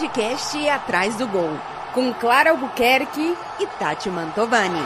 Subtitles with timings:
[0.00, 1.50] podcast Atrás do Gol,
[1.92, 4.80] com Clara Albuquerque e Tati Mantovani.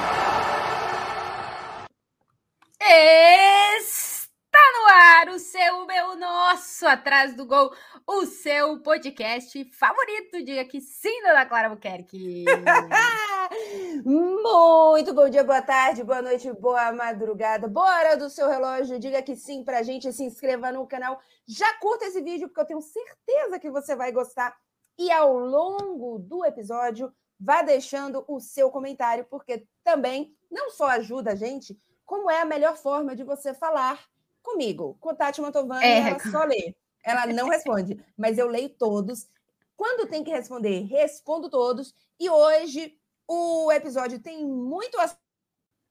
[2.81, 7.73] Está no ar o seu, meu, nosso Atrás do Gol,
[8.05, 10.43] o seu podcast favorito.
[10.43, 12.45] Diga que sim, dona Clara Albuquerque.
[14.05, 17.69] Muito bom dia, boa tarde, boa noite, boa madrugada.
[17.69, 21.21] Bora do seu relógio, diga que sim pra gente, se inscreva no canal.
[21.47, 24.53] Já curta esse vídeo, porque eu tenho certeza que você vai gostar
[24.99, 31.33] e ao longo do episódio vá deixando o seu comentário, porque também não só ajuda
[31.33, 31.77] a gente,
[32.07, 34.01] como é a melhor forma de você falar
[34.43, 34.97] comigo.
[35.01, 35.99] Com Tati Mantovani, é.
[36.09, 36.75] ela só lê.
[37.05, 39.29] Ela não responde, mas eu leio todos.
[39.77, 41.95] Quando tem que responder, respondo todos.
[42.19, 44.97] E hoje o episódio tem muito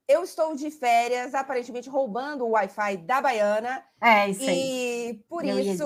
[0.07, 3.83] eu estou de férias, aparentemente roubando o Wi-Fi da Baiana.
[4.01, 5.09] É, isso aí.
[5.09, 5.85] E por isso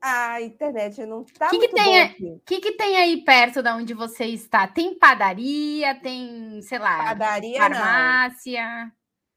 [0.00, 3.76] a internet não está que muito que tem, O que, que tem aí perto da
[3.76, 4.66] onde você está?
[4.66, 5.94] Tem padaria?
[5.96, 8.84] Tem, sei lá, padaria, farmácia?
[8.84, 8.92] Não.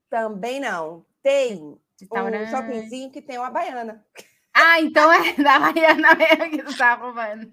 [0.09, 1.05] Também não.
[1.22, 1.78] Tem
[2.11, 4.05] um shoppingzinho que tem uma baiana.
[4.53, 7.52] Ah, então é da baiana mesmo que você tá roubando.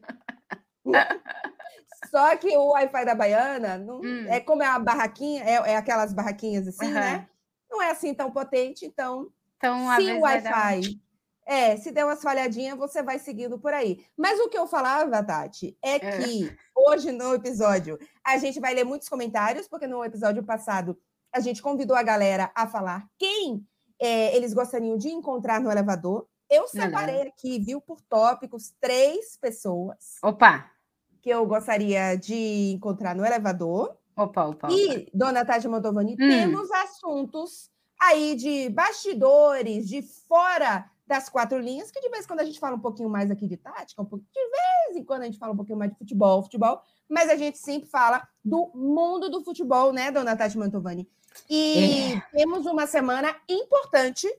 [2.10, 4.26] Só que o Wi-Fi da baiana não, hum.
[4.28, 6.94] é como é uma barraquinha, é, é aquelas barraquinhas assim, uhum.
[6.94, 7.28] né?
[7.70, 11.00] Não é assim tão potente, então, então se o Wi-Fi
[11.50, 14.06] é, se der umas falhadinhas, você vai seguindo por aí.
[14.16, 15.98] Mas o que eu falava, Tati, é, é.
[15.98, 20.96] que hoje no episódio a gente vai ler muitos comentários, porque no episódio passado
[21.32, 23.66] a gente convidou a galera a falar quem
[24.00, 26.24] é, eles gostariam de encontrar no elevador.
[26.48, 30.18] Eu separei aqui, viu, por tópicos, três pessoas.
[30.22, 30.70] Opa!
[31.20, 33.96] Que eu gostaria de encontrar no elevador.
[34.16, 34.68] Opa, opa.
[34.68, 34.72] opa.
[34.72, 36.16] E, dona Tati Mantovani, hum.
[36.16, 37.68] temos assuntos
[38.00, 42.60] aí de bastidores, de fora das quatro linhas, que de vez em quando a gente
[42.60, 45.38] fala um pouquinho mais aqui de tática, um pouquinho, de vez em quando a gente
[45.38, 49.42] fala um pouquinho mais de futebol, futebol, mas a gente sempre fala do mundo do
[49.42, 51.10] futebol, né, dona Tati Mantovani?
[51.48, 52.22] E é.
[52.30, 54.32] temos uma semana importante,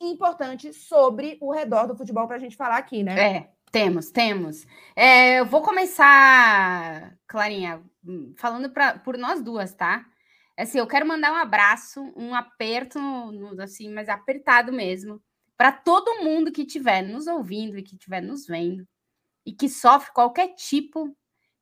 [0.00, 3.36] importante sobre o redor do futebol para a gente falar aqui, né?
[3.36, 4.66] É, temos, temos.
[4.96, 7.80] É, eu vou começar, Clarinha,
[8.36, 10.04] falando pra, por nós duas, tá?
[10.58, 12.98] Assim, eu quero mandar um abraço, um aperto,
[13.62, 15.22] assim, mas apertado mesmo,
[15.60, 18.88] para todo mundo que estiver nos ouvindo e que estiver nos vendo
[19.44, 21.14] e que sofre qualquer tipo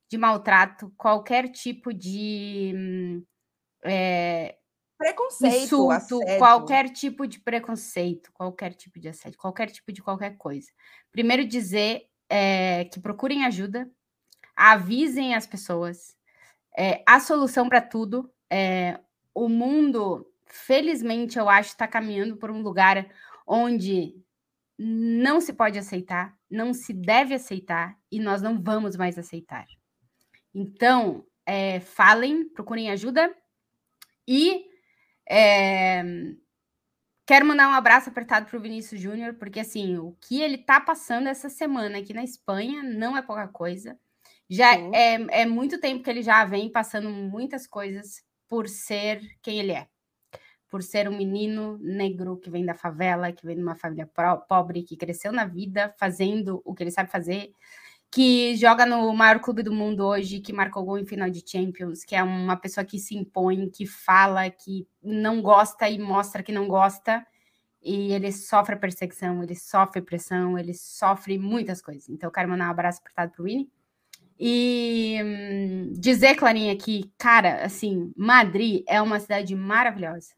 [0.08, 3.20] de maltrato, qualquer tipo de
[3.82, 4.56] é,
[4.96, 6.38] preconceito, insulto, assédio.
[6.38, 10.70] qualquer tipo de preconceito, qualquer tipo de assédio, qualquer tipo de qualquer coisa.
[11.10, 13.90] Primeiro dizer é, que procurem ajuda,
[14.54, 16.14] avisem as pessoas.
[16.78, 18.32] É, a solução para tudo.
[18.48, 19.00] É,
[19.34, 23.08] o mundo, felizmente, eu acho, está caminhando por um lugar
[23.48, 24.14] onde
[24.78, 29.66] não se pode aceitar, não se deve aceitar e nós não vamos mais aceitar.
[30.54, 33.34] Então, é, falem, procurem ajuda
[34.26, 34.66] e
[35.28, 36.02] é,
[37.26, 40.80] quero mandar um abraço apertado para o Vinícius Júnior, porque assim, o que ele está
[40.80, 43.98] passando essa semana aqui na Espanha não é pouca coisa.
[44.48, 49.58] Já é, é muito tempo que ele já vem passando muitas coisas por ser quem
[49.58, 49.88] ele é
[50.68, 54.08] por ser um menino negro que vem da favela, que vem de uma família
[54.48, 57.50] pobre, que cresceu na vida fazendo o que ele sabe fazer,
[58.10, 62.04] que joga no maior clube do mundo hoje, que marcou gol em final de Champions,
[62.04, 66.52] que é uma pessoa que se impõe, que fala, que não gosta e mostra que
[66.52, 67.26] não gosta,
[67.82, 72.08] e ele sofre perseguição, ele sofre pressão, ele sofre muitas coisas.
[72.08, 73.70] Então, eu quero mandar um abraço apertado pro Winnie.
[74.40, 80.37] E hum, dizer, Clarinha, que, cara, assim, Madrid é uma cidade maravilhosa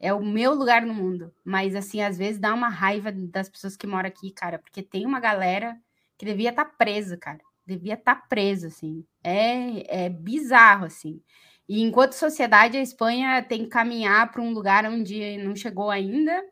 [0.00, 1.32] é o meu lugar no mundo.
[1.44, 5.04] Mas, assim, às vezes dá uma raiva das pessoas que moram aqui, cara, porque tem
[5.04, 5.76] uma galera
[6.18, 7.40] que devia estar tá presa, cara.
[7.66, 9.04] Devia estar tá presa, assim.
[9.22, 11.22] É, é bizarro, assim.
[11.68, 16.42] E enquanto sociedade, a Espanha tem que caminhar para um lugar onde não chegou ainda.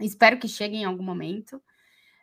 [0.00, 1.62] Espero que chegue em algum momento.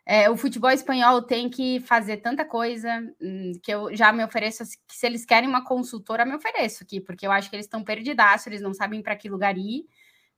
[0.06, 2.88] É, o futebol espanhol tem que fazer tanta coisa
[3.20, 4.64] hum, que eu já me ofereço.
[4.86, 7.82] Que se eles querem uma consultora, me ofereço aqui, porque eu acho que eles estão
[7.82, 9.84] perdidaços, eles não sabem para que lugar ir.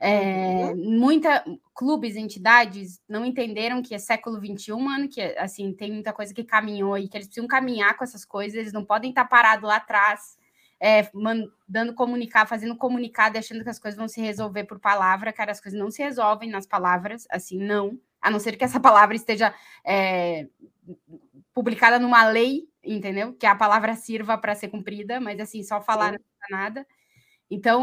[0.02, 1.44] É, muita
[1.74, 6.42] clubes, entidades não entenderam que é século XXI, mano, que assim tem muita coisa que
[6.42, 9.76] caminhou e que eles precisam caminhar com essas coisas, eles não podem estar parados lá
[9.76, 10.38] atrás,
[10.80, 15.52] é, mandando comunicar, fazendo comunicado, achando que as coisas vão se resolver por palavra, cara,
[15.52, 19.14] as coisas não se resolvem nas palavras, assim, não, a não ser que essa palavra
[19.14, 19.54] esteja
[19.84, 20.48] é,
[21.52, 23.34] publicada numa lei, entendeu?
[23.34, 26.18] Que a palavra sirva para ser cumprida, mas assim, só falar Sim.
[26.50, 26.86] não nada.
[27.50, 27.82] Então,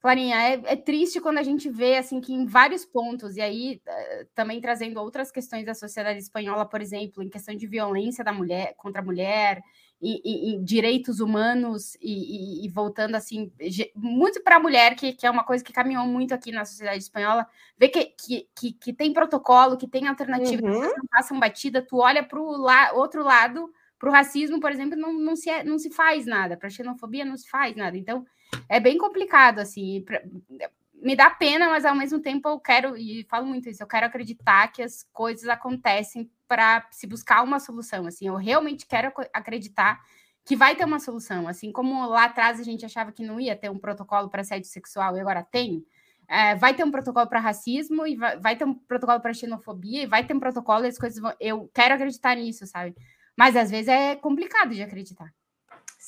[0.00, 3.82] Clarinha, é, é, triste quando a gente vê assim que em vários pontos, e aí
[3.84, 8.32] eh, também trazendo outras questões da sociedade espanhola, por exemplo, em questão de violência da
[8.32, 9.60] mulher contra a mulher,
[10.00, 13.50] e, e, e direitos humanos, e, e, voltando assim,
[13.96, 17.02] muito para a mulher, que, que é uma coisa que caminhou muito aqui na sociedade
[17.02, 17.44] espanhola,
[17.76, 20.80] ver que, que, que, que tem protocolo, que tem alternativa, uhum.
[20.80, 24.70] que não passam batida, tu olha para o la outro lado, para o racismo, por
[24.70, 27.74] exemplo, não, não, se, é, não se faz nada, para a xenofobia não se faz
[27.74, 27.98] nada.
[27.98, 28.24] Então,
[28.68, 30.02] é bem complicado, assim.
[30.02, 30.22] Pra,
[30.94, 34.06] me dá pena, mas ao mesmo tempo eu quero, e falo muito isso, eu quero
[34.06, 38.06] acreditar que as coisas acontecem para se buscar uma solução.
[38.06, 40.00] Assim, eu realmente quero acreditar
[40.44, 41.46] que vai ter uma solução.
[41.46, 44.68] Assim como lá atrás a gente achava que não ia ter um protocolo para assédio
[44.68, 45.84] sexual e agora tem.
[46.26, 50.02] É, vai ter um protocolo para racismo e vai, vai, ter um protocolo para xenofobia
[50.02, 51.32] e vai ter um protocolo e as coisas vão.
[51.40, 52.94] Eu quero acreditar nisso, sabe?
[53.36, 55.32] Mas às vezes é complicado de acreditar.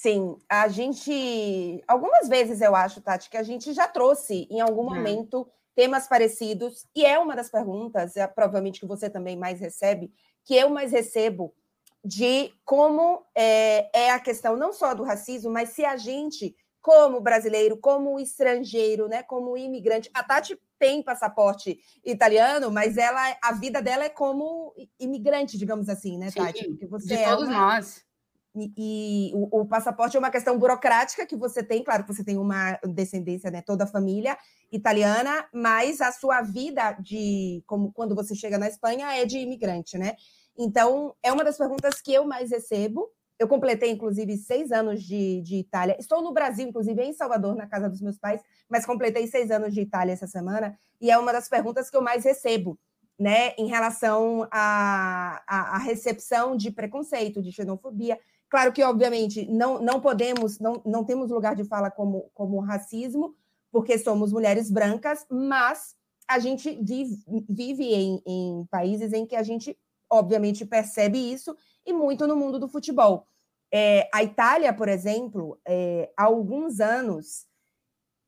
[0.03, 1.85] Sim, a gente.
[1.87, 4.97] Algumas vezes eu acho, Tati, que a gente já trouxe em algum é.
[4.97, 10.11] momento temas parecidos, e é uma das perguntas, é, provavelmente que você também mais recebe,
[10.43, 11.55] que eu mais recebo,
[12.03, 17.21] de como é, é a questão não só do racismo, mas se a gente, como
[17.21, 23.83] brasileiro, como estrangeiro, né, como imigrante, a Tati tem passaporte italiano, mas ela, a vida
[23.83, 26.69] dela é como imigrante, digamos assim, né, Tati?
[26.69, 27.75] Porque você de é todos uma...
[27.75, 28.09] nós
[28.55, 32.25] e, e o, o, passaporte é uma questão burocrática que você tem, claro que você
[32.25, 34.37] tem uma descendência, né, toda a família
[34.73, 39.97] italiana, mas a sua vida de como quando você chega na Espanha é de imigrante,
[39.97, 40.17] né?
[40.59, 43.09] Então é uma das perguntas que eu mais recebo.
[43.39, 45.97] Eu completei, inclusive, seis anos de, de Itália.
[45.99, 49.73] Estou no Brasil, inclusive, em Salvador, na casa dos meus pais, mas completei seis anos
[49.73, 52.79] de Itália essa semana, e é uma das perguntas que eu mais recebo
[53.21, 58.19] né, em relação à, à, à, recepção de preconceito, de xenofobia.
[58.51, 63.37] Claro que, obviamente, não, não podemos, não, não temos lugar de fala como, como racismo,
[63.71, 65.95] porque somos mulheres brancas, mas
[66.29, 69.79] a gente vive, vive em, em países em que a gente,
[70.11, 71.57] obviamente, percebe isso,
[71.87, 73.25] e muito no mundo do futebol.
[73.73, 77.47] É, a Itália, por exemplo, é, há alguns anos,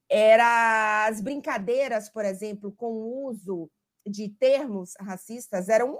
[0.08, 3.68] era as brincadeiras, por exemplo, com o uso
[4.06, 5.98] de termos racistas eram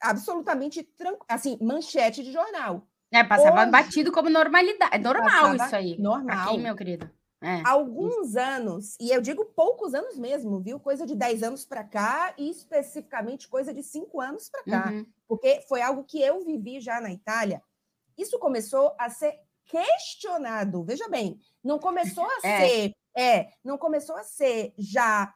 [0.00, 0.86] absolutamente
[1.28, 2.86] assim manchete de jornal.
[3.12, 4.94] É, passava Hoje, batido como normalidade.
[4.94, 5.98] É normal isso aí.
[5.98, 6.48] Normal.
[6.48, 7.10] Aqui, meu querido.
[7.42, 7.62] É.
[7.64, 10.80] Alguns anos, e eu digo poucos anos mesmo, viu?
[10.80, 15.06] Coisa de 10 anos para cá e especificamente coisa de 5 anos para cá, uhum.
[15.28, 17.62] porque foi algo que eu vivi já na Itália.
[18.16, 20.82] Isso começou a ser questionado.
[20.82, 22.68] Veja bem, não começou a é.
[22.68, 25.32] ser, é, não começou a ser já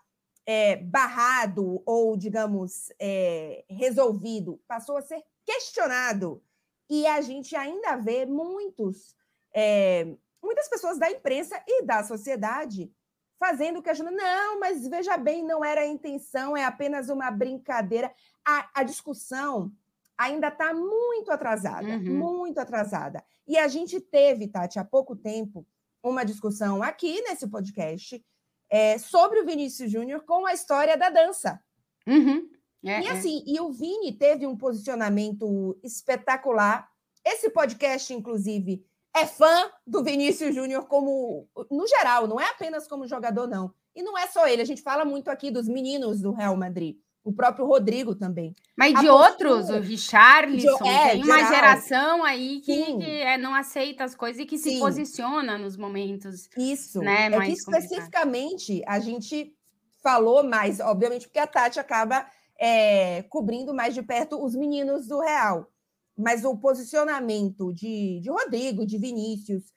[0.47, 6.43] é, barrado ou, digamos, é, resolvido, passou a ser questionado.
[6.91, 9.15] E a gente ainda vê muitos,
[9.55, 12.93] é, muitas pessoas da imprensa e da sociedade
[13.39, 14.21] fazendo questionamento.
[14.21, 18.13] Não, mas veja bem, não era a intenção, é apenas uma brincadeira.
[18.45, 19.73] A, a discussão
[20.19, 22.19] ainda está muito atrasada, uhum.
[22.19, 23.25] muito atrasada.
[23.49, 25.67] E a gente teve, Tati, há pouco tempo,
[26.03, 28.23] uma discussão aqui nesse podcast
[28.69, 31.59] é, sobre o Vinícius Júnior com a história da dança.
[32.07, 32.51] Uhum.
[32.85, 33.11] É, e é.
[33.11, 33.51] assim, é.
[33.53, 36.89] e o Vini teve um posicionamento espetacular.
[37.25, 38.85] Esse podcast, inclusive,
[39.15, 43.73] é fã do Vinícius Júnior como no geral, não é apenas como jogador, não.
[43.95, 46.97] E não é só ele, a gente fala muito aqui dos meninos do Real Madrid.
[47.23, 48.55] O próprio Rodrigo também.
[48.75, 51.51] Mas de outros, o Richarlison, é, tem uma geral.
[51.55, 54.75] geração aí que, que é, não aceita as coisas e que Sim.
[54.75, 56.49] se posiciona nos momentos.
[56.57, 57.01] Isso.
[57.01, 59.55] Né, é que especificamente a gente
[60.03, 62.27] falou mais, obviamente, porque a Tati acaba
[62.61, 65.73] é, cobrindo mais de perto os meninos do Real.
[66.17, 69.73] Mas o posicionamento de, de Rodrigo, de Vinícius,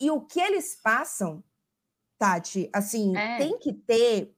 [0.00, 1.44] e o que eles passam,
[2.18, 3.36] Tati, assim, é.
[3.36, 4.34] tem que ter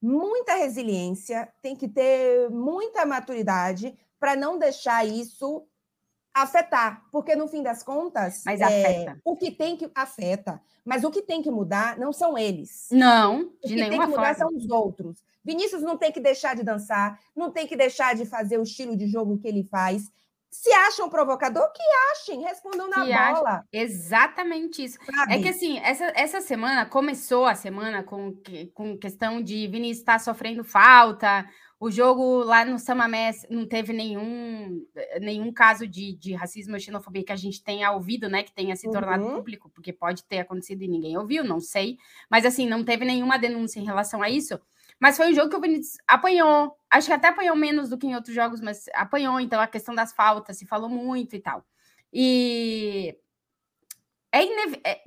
[0.00, 5.66] muita resiliência, tem que ter muita maturidade para não deixar isso
[6.32, 11.10] afetar, porque no fim das contas, mas é, o que tem que afeta, mas o
[11.10, 12.86] que tem que mudar não são eles.
[12.92, 14.34] Não, de o que tem que mudar forma.
[14.34, 15.24] são os outros.
[15.44, 18.96] Vinícius não tem que deixar de dançar, não tem que deixar de fazer o estilo
[18.96, 20.10] de jogo que ele faz.
[20.50, 21.82] Se acham provocador, que
[22.12, 23.50] achem, respondam na que bola.
[23.50, 23.64] Achem.
[23.72, 24.98] Exatamente isso.
[25.04, 25.34] Sabe?
[25.34, 28.34] É que assim, essa, essa semana começou a semana com,
[28.74, 31.46] com questão de Vinícius estar tá sofrendo falta,
[31.80, 34.84] o jogo lá no Samamés não teve nenhum,
[35.18, 38.42] nenhum caso de, de racismo ou xenofobia que a gente tenha ouvido, né?
[38.42, 39.36] Que tenha se tornado uhum.
[39.36, 41.96] público, porque pode ter acontecido e ninguém ouviu, não sei.
[42.28, 44.60] Mas assim, não teve nenhuma denúncia em relação a isso.
[45.00, 46.76] Mas foi um jogo que o Vinícius apanhou.
[46.90, 49.40] Acho que até apanhou menos do que em outros jogos, mas apanhou.
[49.40, 51.64] Então a questão das faltas se falou muito e tal.
[52.12, 53.16] E
[54.32, 55.00] é, é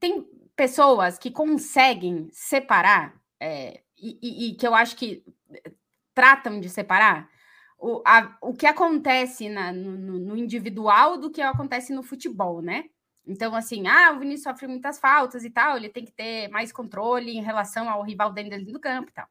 [0.00, 5.72] tem pessoas que conseguem separar, é, e, e, e, que eu acho que eh,
[6.12, 7.30] tratam de separar,
[7.78, 12.86] o, a, o que acontece na, no, no, individual do que acontece no futebol, né?
[13.26, 16.72] Então, assim, ah, o Vinícius sofre muitas faltas e tal, ele tem que ter mais
[16.72, 19.28] controle em relação ao rival dentro do campo e tal.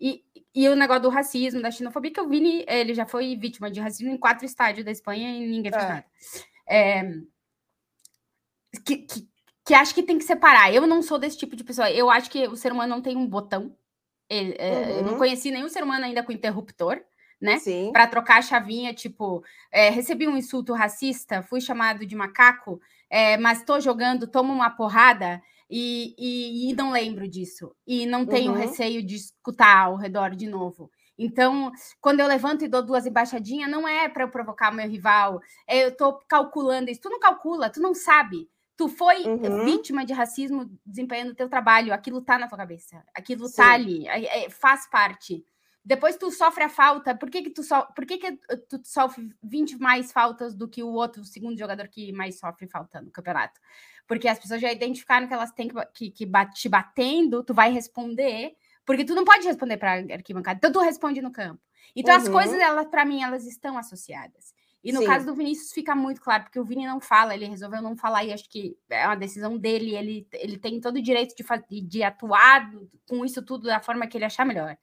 [0.00, 3.70] E, e o negócio do racismo, da xenofobia, que o Vini, ele já foi vítima
[3.70, 5.88] de racismo em quatro estádios da Espanha e ninguém fez é.
[5.88, 6.04] nada.
[6.66, 7.02] É,
[8.84, 9.28] que, que,
[9.64, 10.72] que acho que tem que separar.
[10.72, 11.90] Eu não sou desse tipo de pessoa.
[11.90, 13.76] Eu acho que o ser humano não tem um botão.
[14.28, 14.90] Ele, uhum.
[14.96, 15.18] Eu não uhum.
[15.18, 17.00] conheci nenhum ser humano ainda com interruptor,
[17.40, 17.58] né?
[17.92, 22.80] Para trocar a chavinha, tipo, é, recebi um insulto racista, fui chamado de macaco,
[23.10, 27.74] é, mas estou jogando, tomo uma porrada e, e, e, não lembro disso.
[27.86, 28.58] E não tenho uhum.
[28.58, 30.90] receio de escutar ao redor de novo.
[31.18, 34.88] Então, quando eu levanto e dou duas embaixadinhas, não é para eu provocar o meu
[34.88, 37.02] rival, é, eu estou calculando isso.
[37.02, 38.48] Tu não calcula, tu não sabe.
[38.74, 39.64] Tu foi uhum.
[39.66, 43.56] vítima de racismo desempenhando o teu trabalho, aquilo tá na tua cabeça, aquilo tá Sim.
[43.56, 45.44] tá ali, é, é, faz parte.
[45.84, 48.32] Depois tu sofre a falta, por que que tu, so, por que que
[48.68, 52.66] tu sofre 20 mais faltas do que o outro, o segundo jogador que mais sofre
[52.66, 53.58] falta no campeonato?
[54.06, 57.72] Porque as pessoas já identificaram que elas têm que, que, que te batendo, tu vai
[57.72, 61.60] responder, porque tu não pode responder para arquibancada, então tu responde no campo.
[61.96, 62.20] Então uhum.
[62.20, 64.52] as coisas, elas para mim, elas estão associadas.
[64.82, 65.06] E no Sim.
[65.06, 68.24] caso do Vinícius fica muito claro, porque o Vini não fala, ele resolveu não falar,
[68.24, 72.02] e acho que é uma decisão dele, ele, ele tem todo o direito de, de
[72.02, 72.70] atuar
[73.06, 74.76] com isso tudo da forma que ele achar melhor.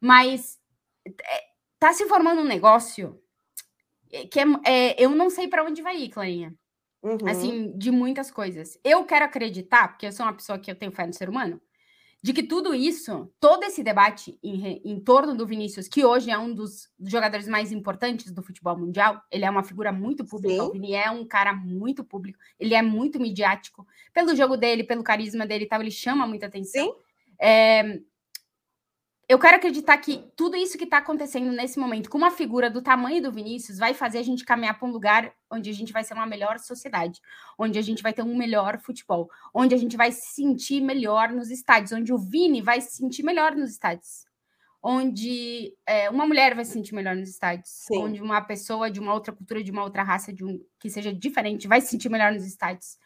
[0.00, 0.58] Mas
[1.06, 1.44] é,
[1.78, 3.20] tá se formando um negócio
[4.30, 6.54] que é, é eu não sei para onde vai ir, Clarinha.
[7.02, 7.28] Uhum.
[7.28, 8.78] Assim, de muitas coisas.
[8.82, 11.60] Eu quero acreditar, porque eu sou uma pessoa que eu tenho fé no ser humano,
[12.20, 16.36] de que tudo isso, todo esse debate em, em torno do Vinícius, que hoje é
[16.36, 20.68] um dos jogadores mais importantes do futebol mundial, ele é uma figura muito pública, Sim.
[20.68, 25.04] o Vini é um cara muito público, ele é muito midiático, pelo jogo dele, pelo
[25.04, 26.86] carisma dele e tal, ele chama muita atenção.
[26.86, 26.94] Sim.
[27.40, 28.00] É,
[29.28, 32.80] eu quero acreditar que tudo isso que está acontecendo nesse momento, com uma figura do
[32.80, 36.04] tamanho do Vinícius, vai fazer a gente caminhar para um lugar onde a gente vai
[36.04, 37.20] ser uma melhor sociedade,
[37.58, 41.30] onde a gente vai ter um melhor futebol, onde a gente vai se sentir melhor
[41.30, 44.26] nos estádios, onde o Vini vai se sentir melhor nos estádios,
[44.80, 47.98] onde é, uma mulher vai se sentir melhor nos estádios, Sim.
[47.98, 51.12] onde uma pessoa de uma outra cultura, de uma outra raça, de um que seja
[51.12, 52.96] diferente, vai se sentir melhor nos estádios.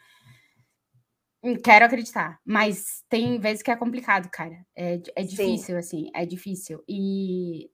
[1.43, 4.65] Hum, quero acreditar, mas tem vezes que é complicado, cara.
[4.77, 5.77] É, é difícil, Sim.
[5.77, 6.85] assim, é difícil.
[6.87, 7.71] E,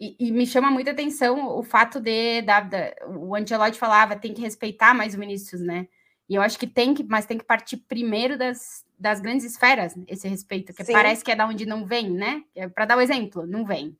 [0.00, 4.34] e, e, me chama muita atenção o fato de da, da, o Ancelotti falava tem
[4.34, 5.86] que respeitar mais o Vinícius, né?
[6.28, 9.94] E eu acho que tem que, mas tem que partir primeiro das, das grandes esferas,
[10.08, 10.92] esse respeito, que Sim.
[10.92, 12.42] parece que é da onde não vem, né?
[12.54, 13.96] É Para dar o um exemplo, não vem.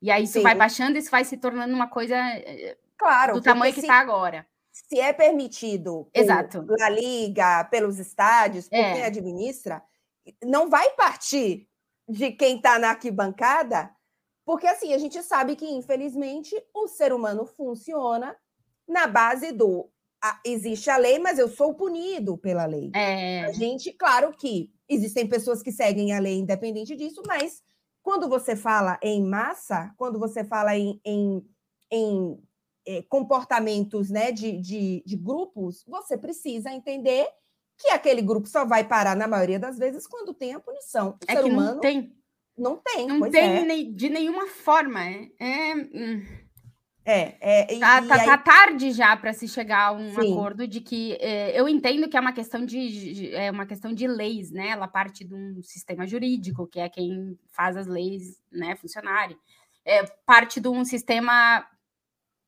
[0.00, 0.42] E aí isso Sim.
[0.42, 4.46] vai baixando, isso vai se tornando uma coisa eh, claro, do tamanho que está agora
[4.88, 6.62] se é permitido Exato.
[6.64, 8.92] pela liga, pelos estádios, por é.
[8.92, 9.82] quem administra,
[10.44, 11.66] não vai partir
[12.08, 13.90] de quem está na arquibancada,
[14.44, 18.36] porque assim a gente sabe que infelizmente o ser humano funciona
[18.86, 19.90] na base do
[20.22, 22.90] a, existe a lei, mas eu sou punido pela lei.
[22.94, 23.44] É.
[23.44, 27.62] A gente, claro que existem pessoas que seguem a lei independente disso, mas
[28.02, 31.44] quando você fala em massa, quando você fala em, em,
[31.90, 32.38] em
[32.86, 37.26] é, comportamentos né, de, de, de grupos, você precisa entender
[37.78, 41.10] que aquele grupo só vai parar, na maioria das vezes, quando tem a punição.
[41.10, 42.16] O é ser que humano não tem.
[42.56, 43.06] Não tem.
[43.06, 43.92] Não tem é.
[43.92, 45.02] de nenhuma forma.
[45.04, 46.24] É, é, hum.
[47.04, 48.26] é, é e, tá, tá, aí...
[48.26, 50.32] tá, tarde já para se chegar a um Sim.
[50.32, 53.92] acordo de que é, eu entendo que é uma questão de, de, é uma questão
[53.92, 54.68] de leis, né?
[54.68, 59.36] Ela parte de um sistema jurídico, que é quem faz as leis né, funcionarem.
[59.84, 61.64] É, parte de um sistema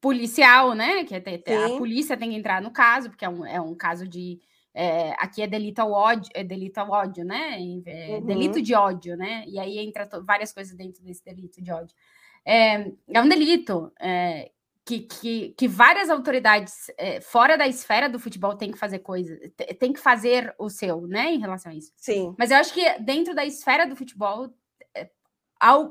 [0.00, 1.04] policial, né?
[1.04, 4.40] Que a polícia tem que entrar no caso, porque é um, é um caso de.
[4.74, 7.58] É, aqui é delito ao ódio, é delito ao ódio, né?
[7.86, 8.26] É uhum.
[8.26, 9.44] Delito de ódio, né?
[9.48, 11.96] E aí entra várias coisas dentro desse delito de ódio.
[12.44, 14.52] É, é um delito é,
[14.84, 19.36] que, que, que, várias autoridades é, fora da esfera do futebol têm que fazer coisa,
[19.78, 21.32] tem que fazer o seu, né?
[21.32, 21.92] Em relação a isso.
[21.96, 22.34] Sim.
[22.38, 24.48] Mas eu acho que dentro da esfera do futebol,
[24.94, 25.10] é,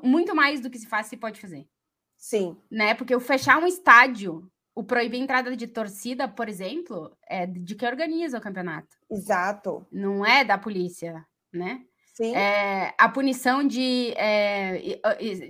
[0.02, 1.68] muito mais do que se faz, se pode fazer.
[2.18, 2.58] Sim.
[2.70, 2.94] Né?
[2.94, 7.76] Porque o fechar um estádio, o proibir a entrada de torcida, por exemplo, é de
[7.76, 8.98] quem organiza o campeonato.
[9.10, 9.86] Exato.
[9.92, 11.86] Não é da polícia, né?
[12.14, 12.36] Sim.
[12.36, 15.00] É, a punição de, é,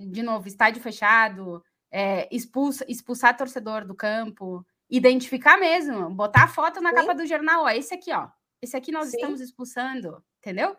[0.09, 6.81] de novo, estádio fechado, é, expulsa, expulsar torcedor do campo, identificar mesmo, botar a foto
[6.81, 6.95] na Sim.
[6.95, 8.27] capa do jornal, ó, esse aqui, ó,
[8.61, 9.17] esse aqui nós Sim.
[9.17, 10.75] estamos expulsando, entendeu?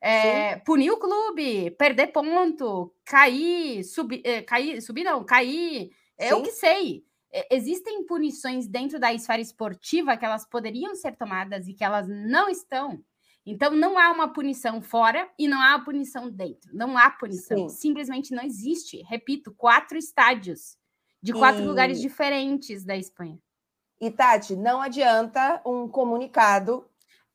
[0.00, 6.42] É, punir o clube, perder ponto, cair, subir, é, cair, subir não, cair, é o
[6.42, 7.04] que sei.
[7.32, 12.06] É, existem punições dentro da esfera esportiva que elas poderiam ser tomadas e que elas
[12.08, 13.02] não estão.
[13.44, 16.70] Então, não há uma punição fora e não há uma punição dentro.
[16.74, 17.68] Não há punição.
[17.68, 17.76] Sim.
[17.76, 19.02] Simplesmente não existe.
[19.02, 20.76] Repito, quatro estádios
[21.22, 21.66] de quatro e...
[21.66, 23.38] lugares diferentes da Espanha.
[24.00, 26.86] E, Tati, não adianta um comunicado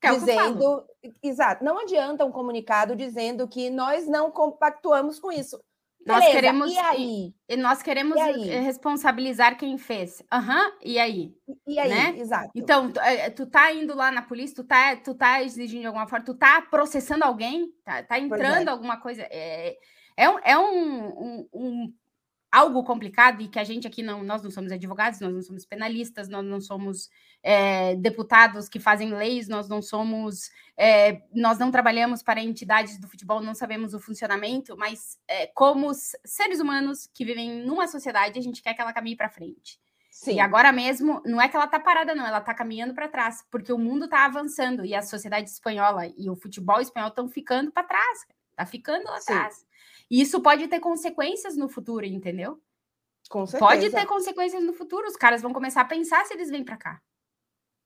[0.01, 0.85] é dizendo.
[1.21, 5.59] Exato, não adianta um comunicado dizendo que nós não compactuamos com isso.
[6.05, 7.33] Nós Beleza, queremos, e aí?
[7.47, 8.49] E, nós queremos aí?
[8.59, 10.21] responsabilizar quem fez.
[10.31, 11.33] Aham, uhum, e aí?
[11.65, 12.19] E aí, né?
[12.19, 12.51] exato.
[12.53, 15.87] Então, tu, é, tu tá indo lá na polícia, tu tá, tu tá exigindo de
[15.87, 18.71] alguma forma, tu tá processando alguém, tá, tá entrando é.
[18.71, 19.21] alguma coisa.
[19.29, 19.77] É,
[20.17, 21.93] é, um, é um, um, um
[22.53, 25.65] algo complicado e que a gente aqui não, nós não somos advogados, nós não somos
[25.65, 27.09] penalistas, nós não somos
[27.41, 33.07] é, deputados que fazem leis, nós não somos, é, nós não trabalhamos para entidades do
[33.07, 35.91] futebol, não sabemos o funcionamento, mas é, como
[36.23, 39.81] seres humanos que vivem numa sociedade, a gente quer que ela caminhe para frente.
[40.11, 40.35] Sim.
[40.35, 43.43] E agora mesmo, não é que ela está parada, não, ela está caminhando para trás,
[43.49, 47.71] porque o mundo está avançando e a sociedade espanhola e o futebol espanhol estão ficando
[47.71, 48.19] para trás,
[48.51, 49.65] está ficando lá atrás.
[50.13, 52.61] E isso pode ter consequências no futuro, entendeu?
[53.27, 53.67] Com certeza.
[53.67, 55.07] Pode ter consequências no futuro.
[55.07, 57.01] Os caras vão começar a pensar se eles vêm para cá.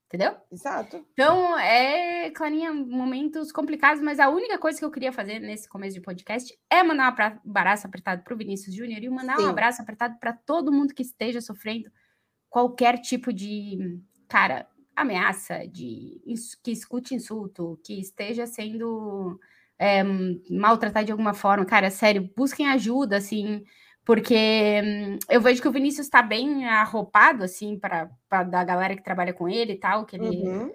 [0.07, 0.35] Entendeu?
[0.51, 1.05] Exato.
[1.13, 5.93] Então, é, Clarinha, momentos complicados, mas a única coisa que eu queria fazer nesse começo
[5.93, 7.15] de podcast é mandar
[7.45, 9.45] um abraço apertado para o Vinícius Júnior e mandar Sim.
[9.45, 11.89] um abraço apertado para todo mundo que esteja sofrendo
[12.49, 16.21] qualquer tipo de, cara, ameaça, de
[16.61, 19.39] que escute insulto, que esteja sendo
[19.79, 20.03] é,
[20.49, 23.63] maltratar de alguma forma, cara, sério, busquem ajuda, assim,
[24.03, 28.09] porque hum, eu vejo que o Vinícius está bem arropado, assim, para
[28.43, 30.71] da galera que trabalha com ele e tal, que ele, uhum.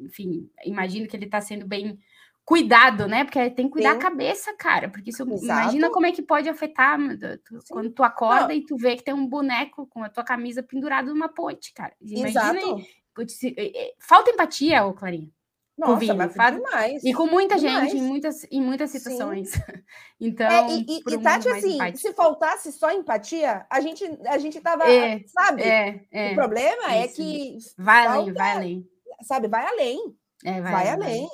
[0.00, 1.98] enfim, imagino que ele está sendo bem
[2.46, 3.24] cuidado, né?
[3.24, 3.98] Porque tem que cuidar Sim.
[3.98, 5.44] a cabeça, cara, porque isso, Exato.
[5.44, 6.96] imagina como é que pode afetar
[7.44, 8.54] tu, quando tu acorda Não.
[8.54, 11.92] e tu vê que tem um boneco com a tua camisa pendurada numa ponte, cara.
[12.00, 12.76] Imagina Exato.
[12.76, 15.28] Aí, falta empatia, ô Clarinha.
[15.76, 17.04] Nossa, vinho, mas demais.
[17.04, 19.50] E com muita gente, em muitas, em muitas situações.
[20.18, 21.98] então, é, e, e, e Tati, assim, empático.
[21.98, 25.62] se faltasse só empatia, a gente, a gente tava, é, sabe?
[25.62, 27.58] É, é, o problema é que.
[27.76, 28.88] Vai além, vai além.
[29.22, 30.16] Sabe, vai além.
[30.44, 31.28] É, vai, vai além.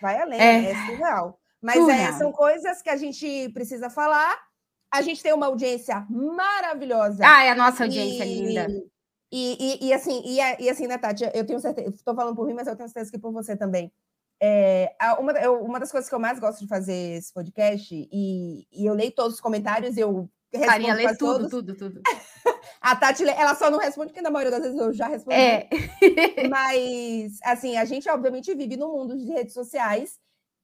[0.00, 1.40] Vai além, é, é surreal.
[1.62, 4.38] Mas é, são coisas que a gente precisa falar.
[4.92, 7.22] A gente tem uma audiência maravilhosa.
[7.24, 8.66] Ah, é a nossa audiência e, linda.
[9.32, 12.46] E, e, e, assim, e, e, assim, né, Tati, eu tenho certeza, estou falando por
[12.46, 13.92] mim, mas eu tenho certeza que por você também.
[14.42, 18.66] É, uma, eu, uma das coisas que eu mais gosto de fazer esse podcast, e,
[18.72, 21.50] e eu leio todos os comentários, eu respondo Farinha, lê tudo, todos.
[21.50, 22.02] tudo, tudo.
[22.80, 25.36] a Tati, ela só não responde, porque na maioria das vezes eu já respondi.
[25.36, 25.68] É.
[26.50, 30.18] mas, assim, a gente obviamente vive no mundo de redes sociais,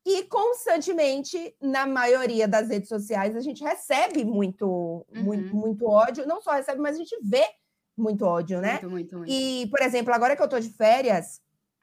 [0.05, 5.23] e constantemente, na maioria das redes sociais, a gente recebe muito, uhum.
[5.23, 6.27] muito, muito ódio.
[6.27, 7.45] Não só recebe, mas a gente vê
[7.97, 8.73] muito ódio, né?
[8.73, 9.33] Muito, muito, muito.
[9.33, 11.41] E, por exemplo, agora que eu tô de férias,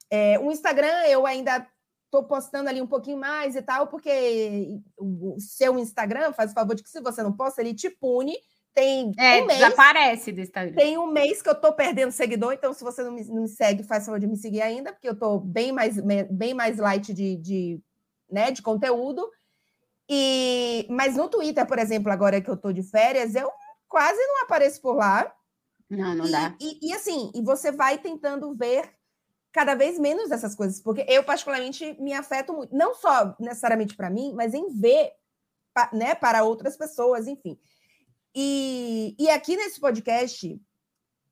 [0.10, 1.68] é, o Instagram eu ainda
[2.12, 6.76] tô postando ali um pouquinho mais e tal, porque o seu Instagram faz o favor
[6.76, 8.36] de que se você não posta, ele te pune.
[8.74, 10.76] Tem é, um mês, desaparece do Instagram.
[10.76, 13.48] Tem um mês que eu tô perdendo seguidor, então se você não me, não me
[13.48, 16.00] segue, faz favor de me seguir ainda, porque eu tô bem mais,
[16.30, 17.82] bem mais light de, de,
[18.32, 19.28] né, de conteúdo.
[20.10, 23.50] E, mas no Twitter, por exemplo, agora que eu tô de férias, eu
[23.88, 25.34] quase não apareço por lá.
[25.98, 26.56] Não, não e, dá.
[26.60, 28.90] E, e, assim, e você vai tentando ver
[29.52, 34.10] cada vez menos essas coisas, porque eu, particularmente, me afeto muito, não só necessariamente para
[34.10, 35.12] mim, mas em ver
[35.94, 37.58] né, para outras pessoas, enfim.
[38.36, 40.60] E, e aqui nesse podcast,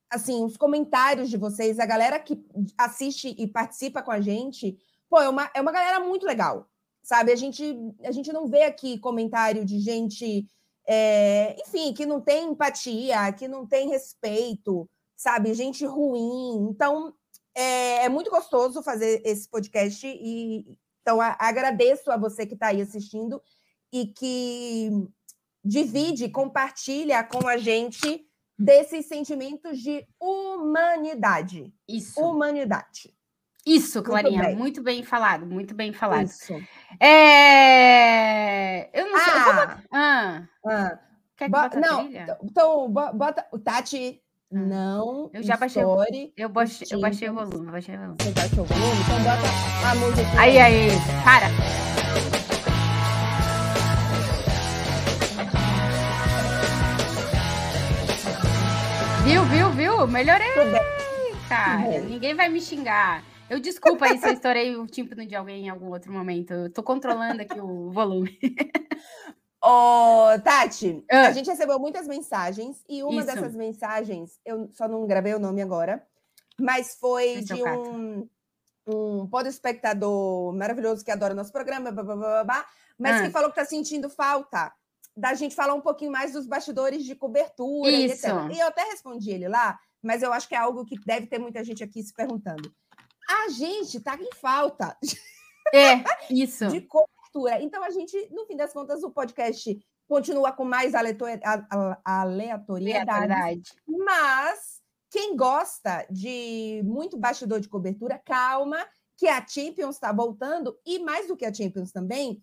[0.10, 2.46] assim, os comentários de vocês, a galera que
[2.78, 4.78] assiste e participa com a gente,
[5.10, 6.70] pô, é uma, é uma galera muito legal,
[7.02, 7.32] sabe?
[7.32, 10.46] A gente, a gente não vê aqui comentário de gente
[10.88, 15.54] é, enfim, que não tem empatia, que não tem respeito, sabe?
[15.54, 16.68] Gente ruim.
[16.70, 17.14] Então,
[17.56, 22.68] é, é muito gostoso fazer esse podcast e então a, agradeço a você que está
[22.68, 23.42] aí assistindo
[23.92, 24.90] e que
[25.64, 28.26] divide, compartilha com a gente
[28.58, 31.74] desses sentimentos de humanidade.
[31.88, 32.20] Isso.
[32.22, 33.14] Humanidade.
[33.66, 36.26] Isso, Clarinha, muito bem, muito bem falado, muito bem falado.
[36.26, 36.54] Isso.
[37.00, 38.90] É...
[39.00, 39.34] Eu não sei.
[39.34, 40.48] Ah, ah.
[40.66, 41.00] ah.
[41.38, 42.10] Quer que bota não,
[42.44, 44.20] então bota o Tati.
[44.54, 44.58] Ah.
[44.60, 45.30] Não.
[45.34, 45.82] Eu já baixei.
[46.36, 47.68] Eu baixei, eu baixei o volume.
[47.68, 48.18] Eu baixei o volume.
[48.20, 49.02] Você baixou o volume?
[49.02, 50.42] Então bota a música.
[50.42, 50.90] Aí, aí.
[51.24, 51.48] Para.
[59.24, 60.08] Viu, viu, viu?
[60.08, 60.50] Melhorei.
[61.48, 63.24] Cara, ninguém vai me xingar.
[63.52, 66.54] Eu desculpa aí se eu estourei o tímpano de alguém em algum outro momento.
[66.54, 68.40] Eu tô controlando aqui o volume.
[69.62, 71.28] Ô, Tati, ah.
[71.28, 73.26] a gente recebeu muitas mensagens e uma Isso.
[73.26, 76.02] dessas mensagens, eu só não gravei o nome agora,
[76.58, 78.30] mas foi Esse é de um
[78.88, 82.66] um espectador maravilhoso que adora nosso programa, blá, blá, blá, blá,
[82.98, 83.26] mas Ah.
[83.26, 84.74] que falou que está sentindo falta
[85.16, 88.26] da gente falar um pouquinho mais dos bastidores de cobertura e Isso.
[88.26, 88.56] etc.
[88.56, 91.38] E eu até respondi ele lá, mas eu acho que é algo que deve ter
[91.38, 92.74] muita gente aqui se perguntando.
[93.32, 94.98] A gente está em falta
[95.74, 96.68] É, isso.
[96.68, 97.62] de cobertura.
[97.62, 101.68] Então, a gente, no fim das contas, o podcast continua com mais aleatoriedade.
[102.84, 103.62] Verdade.
[103.88, 108.86] Mas quem gosta de muito bastidor de cobertura, calma,
[109.18, 112.42] que a Champions está voltando, e mais do que a Champions também,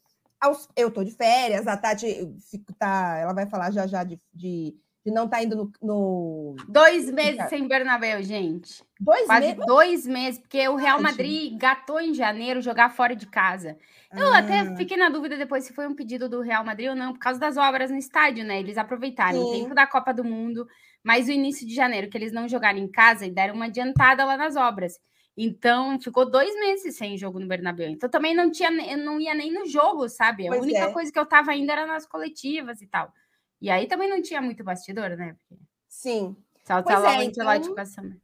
[0.76, 2.32] eu tô de férias, a Tati
[2.78, 4.76] tá, ela vai falar já já de, de,
[5.08, 8.82] de não estar indo no, no- Dois meses sem Bernabéu, gente.
[9.00, 9.66] dois Quase meses.
[9.66, 11.00] dois meses, porque o Real.
[11.00, 13.76] Madrid gatou em janeiro jogar fora de casa.
[14.12, 16.96] Eu até Ah, fiquei na dúvida depois se foi um pedido do Real Madrid ou
[16.96, 18.58] não, por causa das obras no estádio, né?
[18.58, 19.62] Eles aproveitaram o Sim.
[19.62, 20.66] tempo da Copa do Mundo,
[21.04, 24.24] mas o início de janeiro, que eles não jogaram em casa e deram uma adiantada
[24.24, 24.98] lá nas obras.
[25.40, 27.88] Então, ficou dois meses sem jogo no Bernabéu.
[27.88, 30.46] Então, também não tinha, eu não ia nem no jogo, sabe?
[30.48, 30.92] A Pois única é.
[30.92, 33.12] coisa que eu tava ainda era nas coletivas e tal.
[33.60, 35.36] E aí também não tinha muito bastidor, né?
[35.48, 36.36] Porque Sim.
[36.66, 37.74] Pois tá é, então, então...
[37.74, 38.20] com essa- Em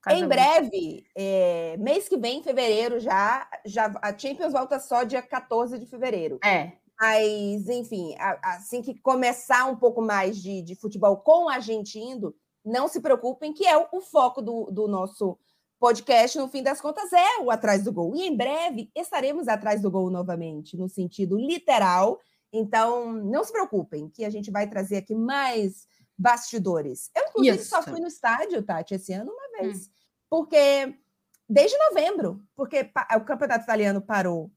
[0.00, 0.28] casamento.
[0.28, 5.78] breve, é, mês que vem, em fevereiro, já, já a Champions volta só dia 14
[5.78, 6.38] de fevereiro.
[6.44, 11.58] É, Mas, enfim, a- assim que começar um pouco mais de, de futebol com a
[11.60, 15.36] gente indo, não se preocupem, que é o, o foco do, do nosso
[15.78, 18.14] podcast, no fim das contas, é o Atrás do Gol.
[18.16, 22.18] E em breve estaremos atrás do gol novamente, no sentido literal.
[22.52, 27.10] Então, não se preocupem, que a gente vai trazer aqui mais bastidores.
[27.14, 27.90] Eu, inclusive, só Isso.
[27.90, 29.90] fui no estádio, Tati, esse ano uma vez.
[30.30, 30.96] Porque
[31.48, 34.50] desde novembro, porque o campeonato italiano parou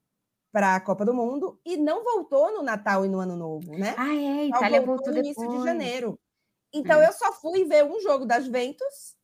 [0.52, 3.94] para a Copa do Mundo e não voltou no Natal e no Ano Novo, né?
[3.98, 5.60] Ah, é, Só Itália voltou voltou no início depois.
[5.60, 6.20] de janeiro.
[6.74, 7.08] Então É.
[7.08, 9.16] eu só fui ver um jogo das Juventus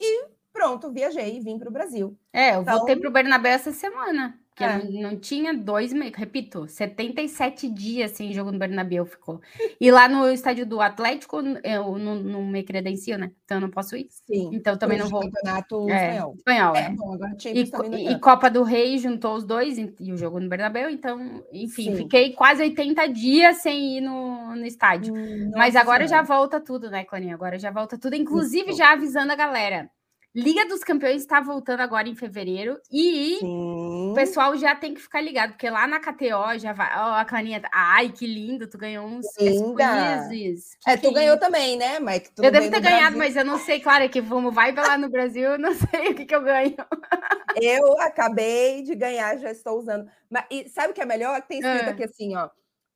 [0.00, 2.16] e pronto, viajei e vim para o Brasil.
[2.32, 4.39] É, eu Então- voltei pro Bernabéu essa semana.
[4.60, 4.78] Que É.
[4.84, 9.40] não, não tinha dois meses, repito, 77 dias sem jogo no Bernabéu ficou.
[9.80, 13.30] E lá no estádio do Atlético, eu não, não me credencio, né?
[13.46, 14.06] Então eu não posso ir.
[14.10, 14.50] Sim.
[14.52, 15.22] Então também não vou.
[15.22, 16.34] Campeonato É, espanhol.
[16.36, 16.90] espanhol, É, é.
[16.90, 18.18] bom, agora E, e.
[18.20, 21.96] Copa do Rei juntou os dois e, e o jogo no Bernabéu, então, enfim, Sim.
[21.96, 25.14] fiquei quase 80 dias sem ir no, no estádio.
[25.14, 26.26] Hum, Mas agora já Senhora.
[26.26, 27.34] volta tudo, né, Clarinha?
[27.34, 28.78] Agora já volta tudo, inclusive Isso.
[28.78, 29.88] já avisando a galera.
[30.32, 34.10] Liga dos Campeões está voltando agora em fevereiro e Sim.
[34.10, 36.88] o pessoal já tem que ficar ligado, porque lá na KTO já vai.
[36.96, 37.60] Ó, a Clarinha.
[37.60, 40.28] tá- Ai, que lindo, tu ganhou uns Linda.
[40.28, 40.76] quizzes.
[40.80, 41.40] Que É, que tu ganhou isso?
[41.44, 42.30] também, né, Mike?
[42.38, 43.18] Eu devo ter ganhado, Brasil.
[43.18, 46.10] mas eu não sei, claro, é que vamos, vai lá no Brasil, eu não sei
[46.10, 46.76] o que, que eu ganho.
[47.60, 50.08] Eu acabei de ganhar, já estou usando.
[50.30, 51.42] Mas, e sabe o que é melhor?
[51.42, 51.90] Tem escrito Ah.
[51.90, 52.48] aqui assim, ó.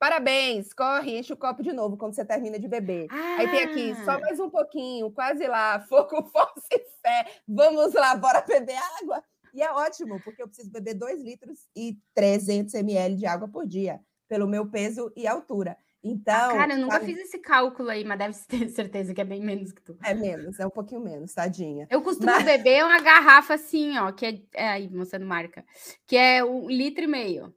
[0.04, 3.06] Parabéns, corre, enche o copo de novo quando você termina de beber.
[3.10, 7.24] Aí tem aqui, só Ah, mais um pouquinho, quase lá, fogo, força e fé.
[7.48, 9.24] Vamos lá, bora beber água.
[9.54, 13.66] E é ótimo, porque eu preciso beber 2 litros e 300 ml de água por
[13.66, 15.74] dia, pelo meu peso e altura.
[16.02, 19.24] Então, Cara, eu nunca sabe, fiz esse cálculo aí, mas deve ter certeza que é
[19.24, 19.96] bem menos que tu.
[20.04, 21.86] é menos, é um pouquinho menos, tadinha.
[21.88, 25.64] Eu costumo Mas- beber uma garrafa assim, ó, que é, é aí, mostrando marca,
[26.06, 27.54] que é um litro e meio.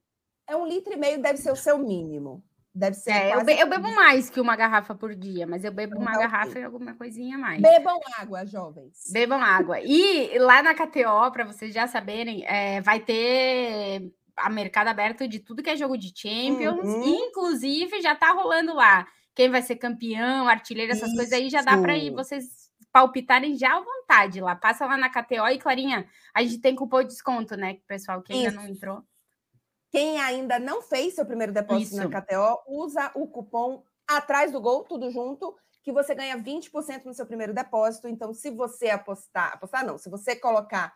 [0.48, 2.44] É um litro e meio, deve ser o seu mínimo.
[2.74, 3.12] Deve ser.
[3.12, 6.02] É, eu, be- eu bebo mais que uma garrafa por dia, mas eu bebo Então
[6.04, 6.30] uma tá ok.
[6.30, 7.62] garrafa e alguma coisinha a mais.
[7.62, 9.12] Bebam água, jovens.
[9.12, 9.80] Bebam água.
[9.82, 15.40] E lá na KTO, para vocês já saberem, é, vai ter a mercado aberto de
[15.40, 16.86] tudo que é jogo de Champions.
[16.86, 17.04] Uhum.
[17.30, 19.08] Inclusive, já tá rolando lá.
[19.34, 22.16] Quem vai ser campeão, artilheiro, essas coisas aí, já dá para ir Isso.
[22.16, 22.46] vocês
[22.92, 24.56] palpitarem já à vontade lá.
[24.56, 27.78] Passa lá na KTO e, Clarinha, a gente tem cupom de desconto, né?
[27.88, 28.74] Pessoal, que ainda não Isso.
[28.74, 29.02] entrou.
[29.90, 32.10] Quem ainda não fez seu primeiro depósito Isso.
[32.10, 37.14] na KTO, usa o cupom atrás do gol, tudo junto, que você ganha 20% no
[37.14, 38.08] seu primeiro depósito.
[38.08, 40.94] Então, se você apostar, apostar não, se você colocar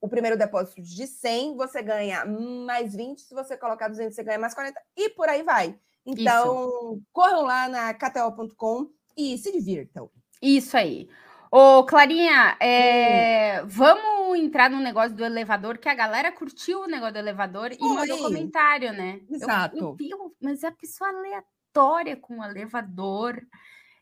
[0.00, 4.38] o primeiro depósito de 100, você ganha mais 20, se você colocar 200, você ganha
[4.38, 5.78] mais 40 e por aí vai.
[6.06, 10.08] Então, corram lá na kto.com e se divirtam.
[10.40, 11.08] Isso aí.
[11.50, 17.14] Ô, Clarinha, é, vamos entrar no negócio do elevador, que a galera curtiu o negócio
[17.14, 19.20] do elevador e mandou comentário, né?
[19.28, 19.76] Eu- Exato.
[19.78, 20.10] Eu, vi,
[20.42, 23.40] mas é a pessoa aleatória com o elevador.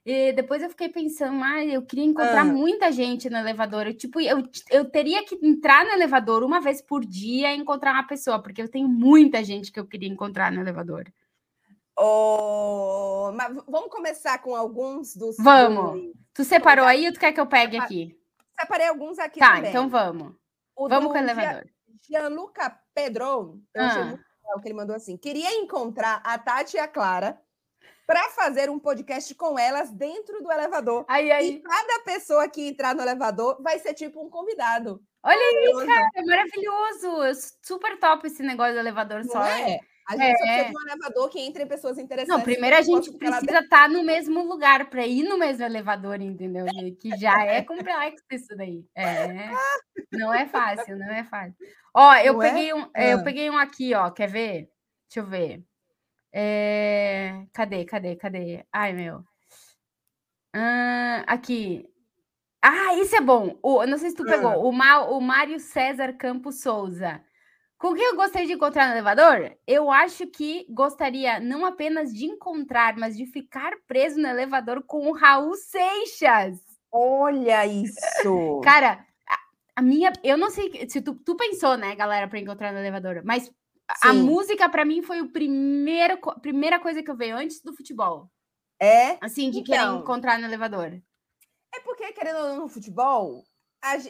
[0.04, 2.44] E depois eu fiquei pensando, ah, eu queria encontrar Ah.
[2.44, 3.87] muita gente no elevador.
[3.88, 7.92] Eu, tipo, eu, eu teria que entrar no elevador uma vez por dia e encontrar
[7.92, 11.04] uma pessoa, porque eu tenho muita gente que eu queria encontrar no elevador.
[11.98, 15.37] Oh, mas vamos começar com alguns dos.
[15.38, 15.92] Vamos.
[16.02, 18.14] dos- Tu separou aí ou tu quer que eu pegue aqui?
[18.61, 19.70] Separei alguns aqui Tá, também.
[19.70, 20.35] então vamos.
[20.76, 21.64] O Vamos com o elevador.
[22.06, 24.04] Gianluca Pedron, eu achei Ah.
[24.04, 25.16] muito legal que ele mandou assim.
[25.16, 27.40] Queria encontrar a Tati e a Clara
[28.06, 31.04] para fazer um podcast com elas dentro do elevador.
[31.09, 31.48] Aí, aí.
[31.54, 35.00] E cada pessoa que entrar no elevador vai ser tipo um convidado.
[35.22, 37.40] Olha aí, cara, é maravilhoso.
[37.62, 39.42] Super top esse negócio do elevador Não só.
[39.44, 39.80] é?
[40.09, 40.64] A gente só precisa É.
[40.71, 42.29] de um elevador que entre pessoas interessantes.
[42.37, 46.64] Não, primeiro a gente precisa estar no mesmo lugar para ir no mesmo elevador, entendeu?
[47.01, 48.85] Que- já é complexo isso daí.
[48.95, 49.51] É.
[50.12, 51.55] Não é fácil, não é fácil.
[51.95, 52.49] Ó, eu Não é?
[52.51, 53.23] peguei um, é, eu Ah.
[53.25, 54.11] peguei um aqui, ó.
[54.11, 54.69] Quer ver?
[55.09, 55.64] Deixa eu ver.
[56.33, 58.64] É, Cadê, cadê, cadê?
[58.73, 59.25] Ai, meu.
[60.55, 61.85] Ah, aqui.
[62.62, 63.59] Ah, isso é bom.
[63.62, 64.31] O, não sei se tu Ah.
[64.31, 64.64] pegou.
[64.69, 67.21] O, Ma, o Mário César Campos Souza.
[67.87, 69.57] Com quem eu gostaria de encontrar no elevador?
[69.64, 75.07] Eu acho que gostaria não apenas de encontrar, mas de ficar preso no elevador com
[75.09, 76.59] o Raul Seixas.
[76.90, 78.59] Olha isso!
[78.64, 79.38] Cara, a,
[79.77, 80.12] a minha.
[80.25, 83.49] Eu não sei se tu, tu pensou, né, galera, para encontrar no elevador, mas
[84.03, 84.20] a Sim.
[84.20, 88.29] música, para mim, foi o primeiro, co- primeira coisa que eu veio antes do futebol.
[88.83, 90.01] É, Assim, de querer Então.
[90.01, 90.87] encontrar no elevador.
[91.72, 93.56] é porque, querendo ou não, no futebol, a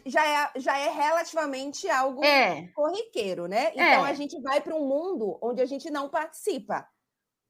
[0.06, 3.70] já é, já é relativamente algo É, corriqueiro, né?
[3.72, 4.10] Então É.
[4.10, 6.86] a gente vai para um mundo onde a gente não participa.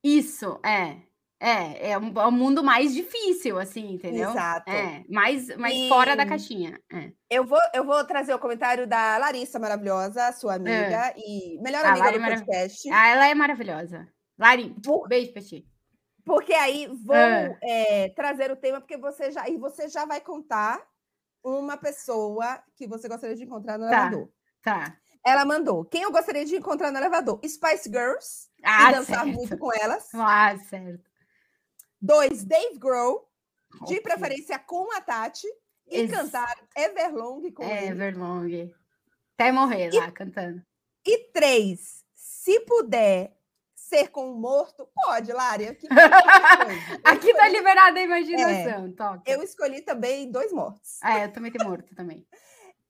[0.04, 1.02] isso, é.
[1.38, 4.30] É, é um, é um mundo mais difícil, assim, entendeu?
[4.30, 4.70] Exato.
[4.70, 6.80] É, mais, mais fora da E- caixinha.
[6.90, 7.12] É.
[7.28, 11.90] Eu vou, eu vou trazer o comentário da Larissa Maravilhosa, sua amiga e melhor A
[11.90, 12.90] amiga Lari do marav- podcast.
[12.90, 14.08] Ah, ela é maravilhosa.
[14.38, 15.66] Lari, Por- beijo pra ti.
[16.24, 17.54] Porque aí vou Ah.
[17.62, 19.46] é, trazer o tema, porque você já.
[19.48, 20.80] E você já vai contar
[21.46, 23.92] uma pessoa que você gostaria de encontrar no Tá.
[24.06, 24.28] elevador.
[24.62, 24.96] Tá.
[25.24, 25.84] Ela mandou.
[25.84, 27.40] Quem eu gostaria de encontrar no elevador?
[27.46, 28.48] Spice Girls.
[28.64, 29.34] Ah, e dançar certo.
[29.34, 30.08] muito com elas.
[30.14, 31.04] Ah, certo.
[32.00, 33.28] Dois, Dave Grohl,
[33.86, 34.00] de Ok.
[34.00, 35.46] preferência com a Tati.
[35.88, 37.92] E cantar Everlong com É, ele.
[37.92, 38.74] Everlong.
[39.34, 40.60] Até morrer lá cantando.
[41.06, 43.35] E três, se puder
[43.88, 45.86] ser com um morto, pode, coisa.
[45.88, 48.92] Eu Aqui tá liberada a imaginação.
[48.92, 49.22] Toca.
[49.26, 50.98] Eu escolhi também dois mortos.
[51.02, 52.26] Ah, eu também tenho morto também.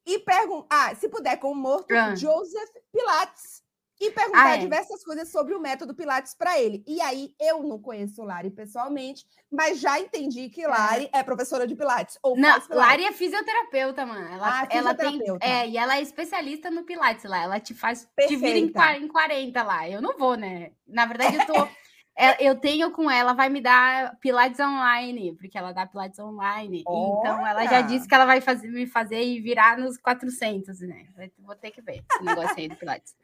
[0.08, 2.14] E perguntar, ah, se puder com o morto, Ah.
[2.14, 3.60] Joseph Pilates.
[3.98, 4.58] E perguntar Ah, é.
[4.58, 6.84] diversas coisas sobre o método Pilates para ele.
[6.86, 11.74] E aí, eu não conheço Lari pessoalmente, mas já entendi que Lari é, professora de
[11.74, 12.18] Pilates.
[12.22, 12.68] Ou Não, Pilates.
[12.68, 14.28] Lari é fisioterapeuta, mano.
[14.34, 15.18] Ela, Ah, ela tem.
[15.40, 17.42] É, e ela é especialista no Pilates lá.
[17.42, 18.06] Ela te faz.
[18.26, 19.88] Te vira em, em 40 lá.
[19.88, 20.72] Eu não vou, né?
[20.86, 21.54] Na verdade, eu tô.
[22.14, 26.80] é, eu tenho com ela, vai me dar Pilates online, porque ela dá Pilates online.
[26.80, 27.82] Então, ela já Olha!
[27.82, 31.06] disse que ela vai fazer, me fazer e virar nos 400, né?
[31.38, 33.14] Vou ter que ver esse negócio aí do Pilates.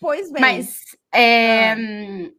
[0.00, 0.40] Pois bem.
[0.40, 0.82] Mas,
[1.12, 2.32] é, hum,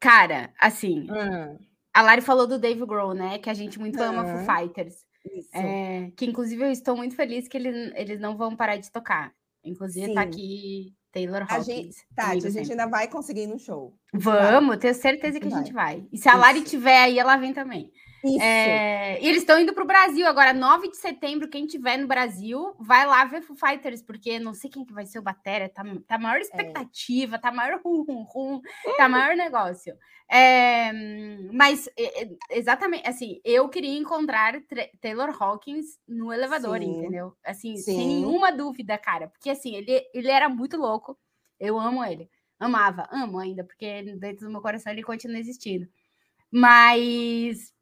[0.00, 1.58] cara, assim, Hum,
[1.92, 3.38] a Lari falou do Dave Grohl, né?
[3.38, 4.24] Que a gente muito ama.
[4.24, 5.06] Foo Fighters.
[5.52, 9.32] É, que inclusive eu estou muito feliz que eles, eles não vão parar de tocar.
[9.64, 10.28] Inclusive tá Sim.
[10.28, 11.66] aqui Taylor A Hawkins.
[11.66, 12.70] gente, comigo Tati, a gente sempre.
[12.72, 13.94] ainda vai conseguir ir no show.
[14.14, 15.58] Vamos, tenho certeza que a Vai.
[15.58, 16.06] gente vai.
[16.12, 16.68] E se a Lari Isso.
[16.70, 17.90] tiver aí, ela vem também.
[18.24, 18.38] Isso.
[18.40, 21.48] É, e eles estão indo para o Brasil agora, 9 de setembro.
[21.48, 25.06] Quem tiver no Brasil, vai lá ver Foo Fighters, porque não sei quem que vai
[25.06, 25.68] ser o Batera.
[25.68, 26.18] Tá, tá É.
[26.18, 28.60] maior expectativa, tá maior rum, rum, rum,
[28.96, 29.94] tá maior negócio.
[30.30, 30.92] É,
[31.52, 36.90] mas, é, é, exatamente, assim, eu queria encontrar Tra- Taylor Hawkins no elevador, Sim.
[36.98, 37.34] entendeu?
[37.44, 37.82] Assim, Sim.
[37.96, 39.28] sem nenhuma dúvida, cara.
[39.28, 41.16] Porque, assim, ele, ele era muito louco.
[41.58, 42.28] Eu amo ele.
[42.60, 45.86] Amava, amo ainda, porque dentro do meu coração ele continua existindo.
[46.50, 47.72] Mas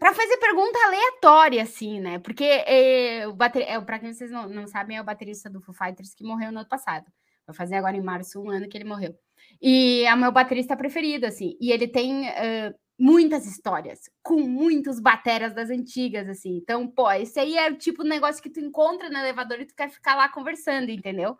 [0.00, 2.18] para fazer pergunta aleatória, assim, né?
[2.18, 3.62] Porque é, o bater...
[3.68, 6.50] é, para quem vocês não, não sabem, é o baterista do Foo Fighters que morreu
[6.50, 7.04] no ano passado.
[7.46, 9.14] Vai fazer agora em março um ano que ele morreu.
[9.60, 11.56] E é o meu baterista preferido, assim.
[11.60, 16.56] E ele tem eh, muitas histórias com muitos bateras das antigas, assim.
[16.56, 19.66] Então, pô, esse aí é o tipo de negócio que tu encontra no elevador e
[19.66, 21.36] tu quer ficar lá conversando, entendeu?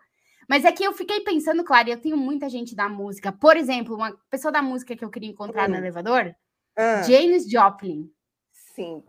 [0.49, 3.31] Mas é que eu fiquei pensando, claro, eu tenho muita gente da música.
[3.31, 5.79] Por exemplo, uma pessoa da música que eu queria encontrar no Hum.
[5.79, 6.35] elevador,
[6.77, 8.09] Ah, Janis Joplin.
[8.83, 9.03] Sim,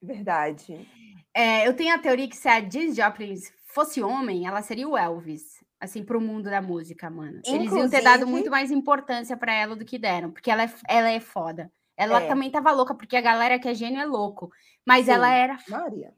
[0.00, 0.88] verdade.
[1.34, 3.34] É, eu tenho a teoria que se a Janis Joplin
[3.66, 7.40] fosse homem, ela seria o Elvis, assim, pro mundo da música, mano.
[7.46, 10.64] Eles iam ter dado Inclusive- muito mais importância para ela do que deram, porque ela
[10.64, 11.72] é, ela é foda.
[11.96, 12.26] Ela É.
[12.28, 14.50] também tava louca, porque a galera que é gênio é louco.
[14.86, 15.12] Mas Sim.
[15.12, 15.56] ela era.
[15.68, 16.12] Maria.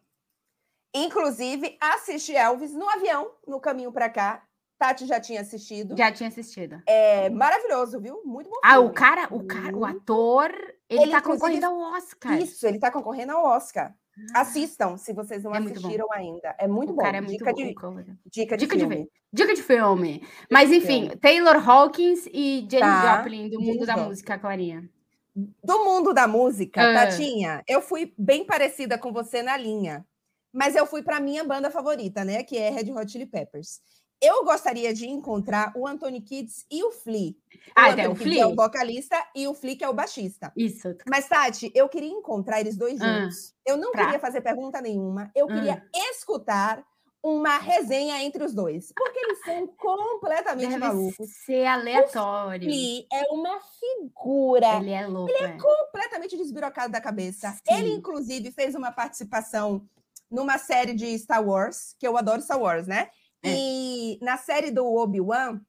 [0.94, 4.42] Inclusive, assisti Elvis no avião, no caminho para cá.
[4.78, 5.96] Tati já tinha assistido.
[5.96, 6.82] Já tinha assistido.
[6.86, 8.20] É maravilhoso, viu?
[8.24, 8.56] Muito bom.
[8.64, 8.94] Ah, o filme.
[8.94, 9.96] cara, o cara, o Muito.
[9.98, 10.50] ator,
[10.88, 12.38] ele, Ele, tá concorrendo ao Oscar.
[12.40, 13.94] Isso, ele tá concorrendo ao Oscar.
[14.34, 16.54] Assistam, se vocês não É assistiram ainda.
[16.58, 17.02] É muito o bom.
[17.02, 17.56] cara é muito dica bom.
[17.56, 18.96] de, cara- dica de Dica de filme.
[18.96, 19.08] ver.
[19.32, 20.26] Dica de filme.
[20.50, 21.16] Mas de enfim, filme.
[21.16, 24.88] Taylor Hawkins e Janis Tá, Joplin do mundo da música, Clarinha.
[25.34, 26.94] Do mundo da música, Ah.
[27.10, 30.06] Tatinha, eu fui bem parecida com você na linha.
[30.52, 32.44] Mas eu fui para minha banda favorita, né?
[32.44, 33.80] Que é Red Hot Chili Peppers.
[34.24, 37.34] Eu gostaria de encontrar o Anthony Kids e o Flea.
[37.74, 38.42] Ah, o é o Anthony Kids Flea?
[38.42, 40.52] é o vocalista e o Flea que é o baixista.
[40.56, 40.94] Isso.
[41.08, 43.54] Mas, Tati, eu queria encontrar eles dois Ah, juntos.
[43.66, 45.30] eu não pra- queria fazer pergunta nenhuma.
[45.34, 45.54] Eu Ah.
[45.54, 46.84] queria escutar
[47.22, 48.92] uma resenha entre os dois.
[48.94, 51.30] Porque eles são completamente Deve malucos.
[51.46, 52.68] ser aleatório.
[52.68, 55.32] Flea é uma figura Ele é louco.
[55.32, 55.56] é.
[55.58, 57.50] completamente desbirocado da cabeça.
[57.52, 57.74] Sim.
[57.78, 59.88] Ele, inclusive, fez uma participação
[60.30, 63.08] numa série de Star Wars, que eu adoro Star Wars, né?
[63.44, 63.50] É.
[63.54, 65.60] E na série do Obi-Wan,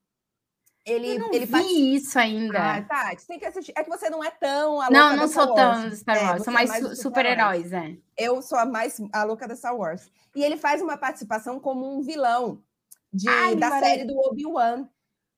[0.86, 2.76] ele, Eu não ele vi participa- isso ainda.
[2.78, 3.74] Ah, tá, você tem que assistir.
[3.76, 6.22] É que você não é tão a não, louca não sou tão do Star É,
[6.24, 6.38] Wars.
[6.38, 7.98] você sou é mais mais do Star super-heróis, é.
[8.18, 10.10] Eu sou a mais a louca da Star Wars.
[10.36, 12.62] E ele faz uma participação como um vilão
[13.12, 14.88] de, Ai, da série do Obi-Wan.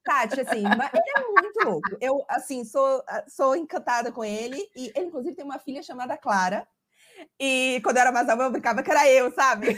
[0.04, 1.98] Tati, assim, ele é muito louco.
[2.02, 4.58] Eu, assim, sou, sou encantada com ele.
[4.76, 6.68] E ele, inclusive, tem uma filha chamada Clara.
[7.40, 9.78] E quando eu era mais nova, eu brincava que era eu, sabe?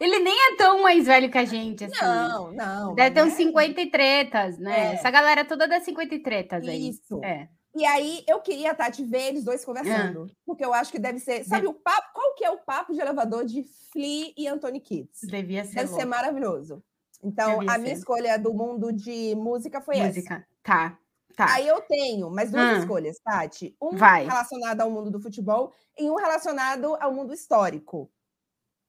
[0.00, 1.94] Ele nem é tão mais velho que a gente, assim.
[2.00, 2.94] Não, não.
[2.94, 4.90] Deve ter mas uns é 50 e tretas, né?
[4.90, 4.94] É.
[4.94, 6.88] Essa galera toda das 50 e tretas aí.
[6.90, 7.20] Isso.
[7.24, 7.48] É.
[7.76, 10.26] E aí, eu queria, Tati, ver eles dois conversando.
[10.46, 11.44] Porque eu acho que deve ser...
[11.44, 12.08] Sabe o papo?
[12.14, 15.20] Qual que é o papo de elevador de Flea e Anthony Kids?
[15.22, 16.08] Devia ser Deve ser louco.
[16.08, 16.82] maravilhoso.
[17.22, 17.98] Então, Devia a minha ser.
[18.00, 20.06] escolha do mundo de música foi essa.
[20.08, 20.46] música.
[20.62, 20.98] Tá,
[21.36, 21.54] tá.
[21.54, 22.78] Aí eu tenho mais duas Ah.
[22.78, 23.76] escolhas, Tati.
[23.80, 24.24] Um Vai.
[24.26, 28.10] relacionado ao mundo do futebol e um relacionado ao mundo histórico.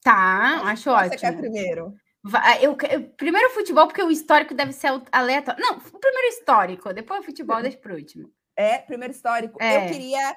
[0.03, 1.41] Tá, acho Qual Você quer ótimo.
[1.41, 1.93] primeiro?
[2.23, 5.61] Vai, eu, eu- primeiro o futebol, porque o histórico deve ser o- aleatório.
[5.61, 8.29] Não, o primeiro histórico, depois o futebol, deixa pro último.
[8.55, 9.57] É, primeiro histórico.
[9.61, 9.85] É.
[9.87, 10.35] Eu queria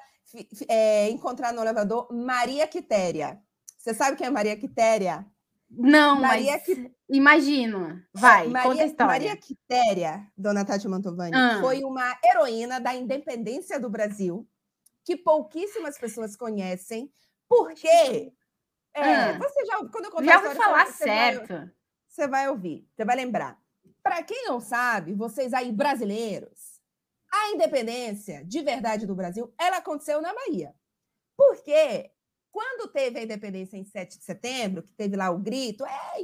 [0.69, 3.37] é, encontrar no elevador Maria Quitéria.
[3.77, 5.25] Você sabe quem é Maria Quitéria?
[5.69, 8.01] Não, Maria mas que- imagino.
[8.13, 9.11] Vai, conta a Maria, história.
[9.11, 11.57] Maria Quitéria, dona Tati Mantovani, Ah.
[11.59, 14.47] foi uma heroína da independência do Brasil
[15.03, 17.11] que pouquíssimas pessoas conhecem,
[17.49, 18.31] porque
[18.93, 19.37] é, Ah.
[19.37, 21.71] você já quando eu contar Já ouvi história, falar você vai- certo.
[22.07, 23.57] Você vai ouvir, você vai lembrar.
[24.03, 26.79] Para quem não sabe, vocês aí brasileiros,
[27.31, 30.73] a independência de verdade do Brasil, ela aconteceu na Bahia.
[31.35, 32.11] Porque
[32.51, 36.21] quando teve a independência em 7 de setembro, que teve lá o grito, é,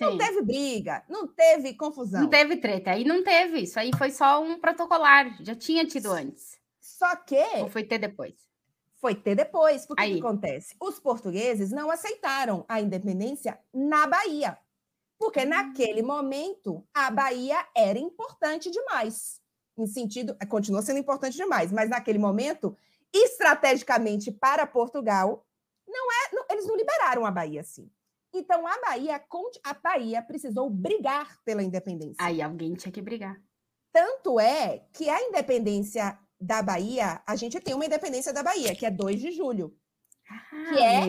[0.00, 2.20] não teve briga, não teve confusão.
[2.22, 2.92] Não teve treta.
[2.92, 3.60] Aí não teve.
[3.62, 5.36] Isso aí foi só um protocolar.
[5.42, 6.58] Já tinha tido antes.
[6.80, 8.34] Só que Ou foi ter depois?
[9.00, 9.86] Foi ter depois.
[9.86, 10.14] Porque o Aí.
[10.14, 10.76] que acontece?
[10.80, 14.58] Os portugueses não aceitaram a independência na Bahia.
[15.18, 19.40] Porque naquele momento a Bahia era importante demais.
[19.76, 22.76] Em sentido, eh, continua sendo importante demais, mas naquele momento,
[23.12, 25.46] estrategicamente para Portugal,
[25.88, 27.90] não é, não- eles não liberaram a Bahia assim.
[28.32, 29.22] Então a Bahia,
[29.64, 32.16] a Bahia precisou brigar pela independência.
[32.18, 33.40] Aí alguém tinha que brigar.
[33.92, 38.86] Tanto é que a independência da Bahia, a gente tem uma independência da Bahia, que
[38.86, 39.76] é 2 de julho.
[40.28, 41.00] Ah, Que é?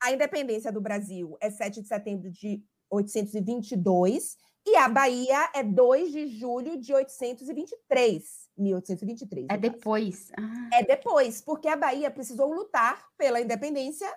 [0.00, 6.12] A independência do Brasil é 7 de setembro de 822 e a Bahia é 2
[6.12, 8.48] de julho de 823.
[8.56, 9.46] 1823.
[9.48, 10.30] É depois.
[10.36, 14.08] Ah, É depois, porque a Bahia precisou lutar pela independência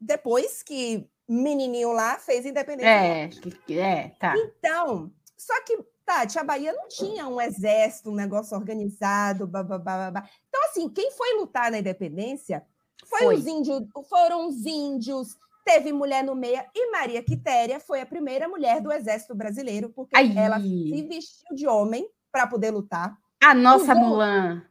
[0.00, 2.90] depois que menininho lá fez independência.
[2.90, 3.30] é,
[3.78, 4.34] é, tá.
[4.36, 10.22] Então, só que, Tati, a Bahia não tinha um exército, um negócio organizado, babá.
[10.48, 12.64] Então, assim, quem foi lutar na independência
[13.04, 13.34] foi, Foi.
[13.36, 18.48] os índios, foram os índios, teve mulher no meio, e Maria Quitéria foi a primeira
[18.48, 20.36] mulher do exército brasileiro, porque Aí.
[20.38, 23.16] ela se vestiu de homem para poder lutar.
[23.42, 24.62] A nossa Usou- Mulan.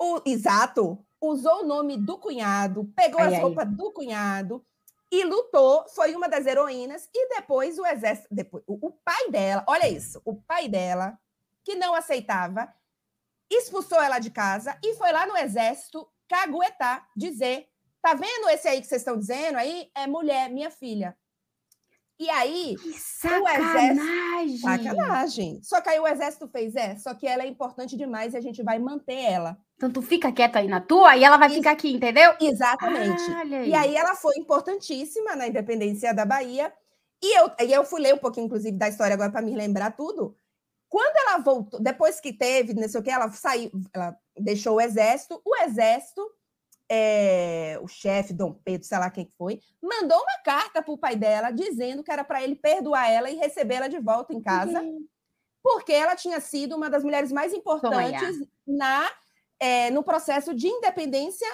[0.00, 3.40] O, exato, usou o nome do cunhado, pegou Ai, as ai.
[3.40, 4.64] roupas do cunhado
[5.10, 9.64] e lutou, foi uma das heroínas, e depois o exército, depois, o, o pai dela,
[9.68, 11.18] olha isso, o pai dela,
[11.64, 12.72] que não aceitava,
[13.50, 17.68] expulsou ela de casa e foi lá no exército caguetar, dizer,
[18.02, 19.90] tá vendo esse aí que vocês estão dizendo aí?
[19.94, 21.16] É mulher, minha filha.
[22.18, 24.58] E aí, Que exército- sacanagem!
[24.58, 25.60] sacanagem.
[25.62, 28.40] Só que aí o exército fez, é, só que ela é importante demais e a
[28.40, 29.56] gente vai manter ela.
[29.76, 31.58] Então tu fica quieta aí na tua e ela vai Isso.
[31.58, 32.34] ficar aqui, entendeu?
[32.40, 33.22] Exatamente.
[33.30, 36.72] Ah, olha E aí ela foi importantíssima na independência da Bahia.
[37.22, 39.90] E eu, e eu fui ler um pouquinho, inclusive, da história agora para me lembrar
[39.92, 40.36] tudo.
[40.88, 44.80] Quando ela voltou, depois que teve, não sei o que, ela saiu, ela deixou o
[44.80, 45.40] exército.
[45.44, 46.22] O exército,
[46.88, 50.98] é, o chefe, Dom Pedro, sei lá quem que foi, mandou uma carta para o
[50.98, 54.82] pai dela dizendo que era para ele perdoar ela e recebê-la de volta em casa,
[55.62, 59.10] porque ela tinha sido uma das mulheres mais importantes na,
[59.60, 61.48] é, no processo de independência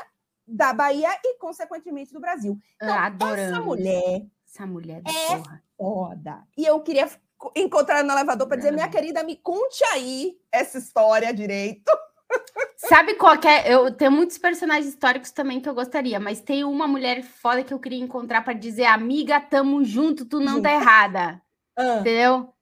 [0.46, 2.58] da Bahia e, consequentemente, do Brasil.
[2.76, 3.40] Então, Adorando.
[3.40, 5.62] Essa mulher Essa mulher é porra.
[5.76, 6.42] foda.
[6.56, 7.08] E eu queria
[7.56, 11.90] encontrar no elevador para dizer, minha querida, me conte aí essa história direito.
[12.76, 13.72] Sabe qual é?
[13.72, 17.72] Eu tenho muitos personagens históricos também que eu gostaria, mas tem uma mulher foda que
[17.72, 21.40] eu queria encontrar para dizer, amiga, tamo junto, tu não tá errada.
[21.76, 22.00] Ah.
[22.00, 22.52] Entendeu?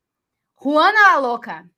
[0.62, 1.70] Juana La Louca.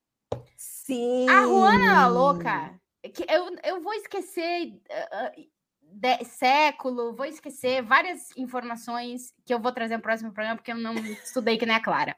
[0.57, 1.29] Sim.
[1.31, 2.75] A Juana La Louca,
[3.13, 5.51] que eu, eu vou esquecer uh,
[5.83, 10.77] de, século, vou esquecer várias informações que eu vou trazer no próximo programa, porque eu
[10.77, 12.17] não estudei que nem a Clara.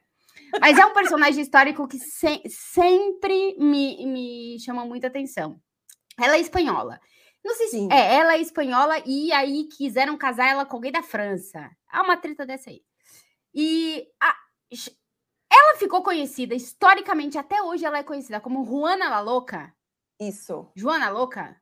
[0.59, 5.59] Mas é um personagem histórico que se, sempre me, me chama muita atenção.
[6.19, 6.99] Ela é espanhola.
[7.43, 7.87] Não sei se.
[7.91, 11.69] É, ela é espanhola e aí quiseram casar ela com alguém da França.
[11.87, 12.81] Há uma treta dessa aí.
[13.53, 14.35] E a,
[15.51, 19.73] ela ficou conhecida, historicamente, até hoje ela é conhecida como Juana la Louca.
[20.19, 20.71] Isso.
[20.75, 21.59] Joana Louca.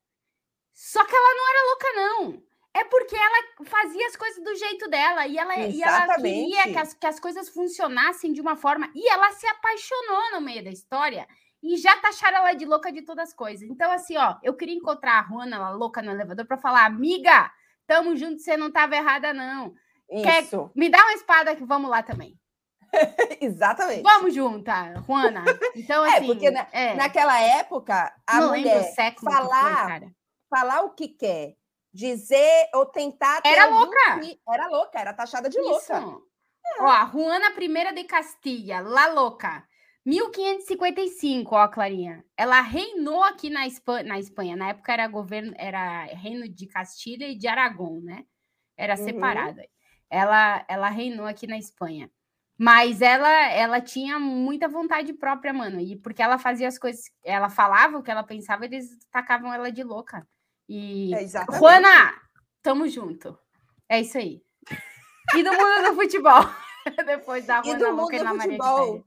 [0.74, 2.44] Só que ela não era louca, não.
[2.76, 6.78] É porque ela fazia as coisas do jeito dela e ela, e ela queria que
[6.78, 8.90] as, que as coisas funcionassem de uma forma.
[8.96, 11.28] E ela se apaixonou no meio da história
[11.62, 13.70] e já taxaram ela de louca de todas as coisas.
[13.70, 17.52] Então, assim, ó, eu queria encontrar a Juana, ela louca no elevador, para falar: amiga,
[17.86, 19.76] tamo junto, você não tava errada, não.
[20.10, 20.24] Isso.
[20.24, 22.38] Quer, me dá uma espada que vamos lá também.
[23.42, 24.04] Exatamente.
[24.04, 25.44] Vamos juntar, Juana.
[25.76, 26.24] Então, é, assim.
[26.24, 26.94] É, porque na, é.
[26.96, 30.10] naquela época, a não mulher falar, foi,
[30.50, 31.56] falar o que quer
[31.94, 33.42] dizer ou tentar.
[33.46, 34.22] Era louca.
[34.48, 35.70] Era louca, era taxada de Isso.
[35.70, 36.20] louca.
[36.66, 36.84] É.
[36.84, 39.68] Ó, Juana I de Castilha, La Louca.
[40.06, 42.26] 1555, ó, Clarinha.
[42.36, 44.56] Ela reinou aqui na Espanha, na Espanha.
[44.56, 48.26] Na época era governo, era reino de Castilha e de Aragão, né?
[48.78, 49.04] Era uhum.
[49.06, 49.66] separada.
[50.10, 52.10] Ela, ela reinou aqui na Espanha.
[52.64, 55.82] Mas ela, ela tinha muita vontade própria, mano.
[55.82, 59.70] E porque ela fazia as coisas, ela falava o que ela pensava, eles tacavam ela
[59.70, 60.26] de louca.
[60.70, 61.14] E.
[61.14, 62.14] É Juana,
[62.62, 63.38] tamo junto.
[63.90, 64.42] É isso aí.
[65.36, 66.42] E do mundo do futebol.
[67.06, 69.06] Depois da Juana e do mundo do futebol.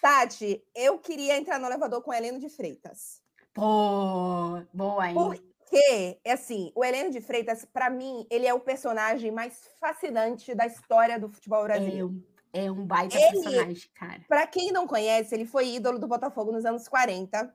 [0.00, 3.20] Tati, eu queria entrar no elevador com o Heleno de Freitas.
[3.52, 5.14] Pô, boa, hein?
[5.14, 10.66] Porque, assim, o Heleno de Freitas, para mim, ele é o personagem mais fascinante da
[10.66, 12.14] história do futebol brasileiro.
[12.30, 14.24] É, é um baita ele, personagem, cara.
[14.28, 17.52] Para quem não conhece, ele foi ídolo do Botafogo nos anos 40.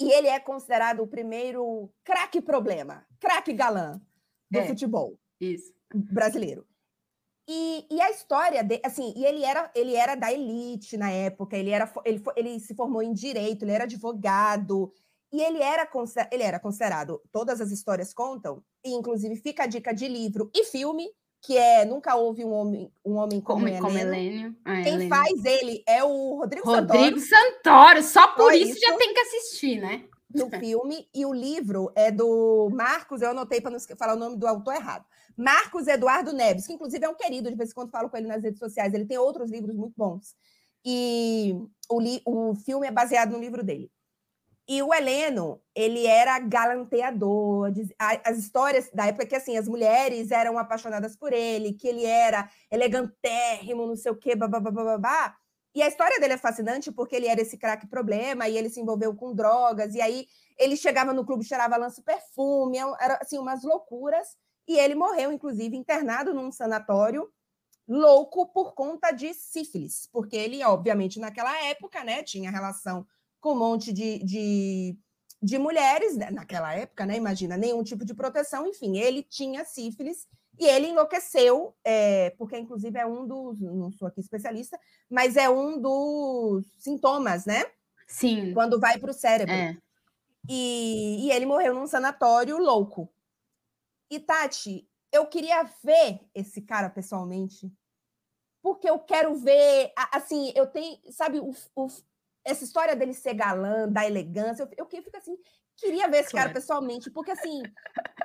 [0.00, 4.00] E ele é considerado o primeiro craque problema, craque galã
[4.50, 5.72] do é, futebol isso.
[5.94, 6.66] brasileiro.
[7.48, 11.56] E, e, a história de, assim, e ele era ele era da elite na época,
[11.56, 14.92] ele era ele, ele se formou em direito, ele era advogado,
[15.32, 15.88] e ele era
[16.32, 20.64] ele era considerado, todas as histórias contam, e inclusive fica a dica de livro e
[20.64, 21.06] filme,
[21.44, 24.56] que é Nunca Houve um Homem, um homem como, como, como Heleno.
[24.64, 25.10] Ah, Quem Heleno.
[25.10, 28.02] faz ele é o Rodrigo, Rodrigo Santoro.
[28.02, 28.02] Santoro.
[28.02, 30.04] Só por isso, isso, já tem que assistir, né?
[30.34, 34.38] No filme, e o livro é do Marcos, eu anotei para não falar o nome
[34.38, 35.04] do autor errado.
[35.36, 38.26] Marcos Eduardo Neves, que inclusive é um querido, de vez em quando falo com ele
[38.26, 38.94] nas redes sociais.
[38.94, 40.34] Ele tem outros livros muito bons.
[40.82, 41.54] E
[41.90, 43.90] o, li, o filme é baseado no livro dele.
[44.66, 50.58] E o Heleno, ele era galanteador, as histórias da época que assim, as mulheres eram
[50.58, 55.36] apaixonadas por ele, que ele era elegantérrimo, não sei o quê, babá.
[55.74, 58.80] E a história dele é fascinante porque ele era esse craque problema e ele se
[58.80, 63.38] envolveu com drogas, e aí ele chegava no clube, cheirava lança perfume, é era assim,
[63.38, 64.28] umas loucuras.
[64.66, 67.28] E ele morreu, inclusive, internado num sanatório,
[67.86, 73.06] louco por conta de sífilis, porque ele, obviamente, naquela época, né, tinha relação
[73.44, 74.98] com um monte de, de,
[75.42, 76.30] de mulheres, né?
[76.30, 77.14] naquela época, né?
[77.14, 80.26] Imagina, nenhum tipo de proteção, enfim, ele tinha sífilis
[80.58, 84.80] e ele enlouqueceu, é, porque inclusive é um dos, não sou aqui especialista,
[85.10, 87.66] mas é um dos sintomas, né?
[88.08, 88.54] Sim.
[88.54, 89.52] Quando vai para o cérebro.
[89.52, 89.76] É.
[90.48, 93.12] E, e ele morreu num sanatório louco.
[94.10, 97.70] E Tati, eu queria ver esse cara pessoalmente,
[98.62, 101.88] porque eu quero ver, assim, eu tenho, sabe, o, o,
[102.44, 105.36] essa história dele ser galã, da elegância, eu, eu fico assim,
[105.76, 106.48] queria ver esse claro.
[106.48, 107.62] cara pessoalmente, porque assim,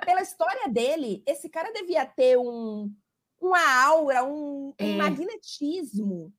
[0.04, 2.92] pela história dele, esse cara devia ter um,
[3.40, 4.84] uma aura, um, é.
[4.84, 6.32] um magnetismo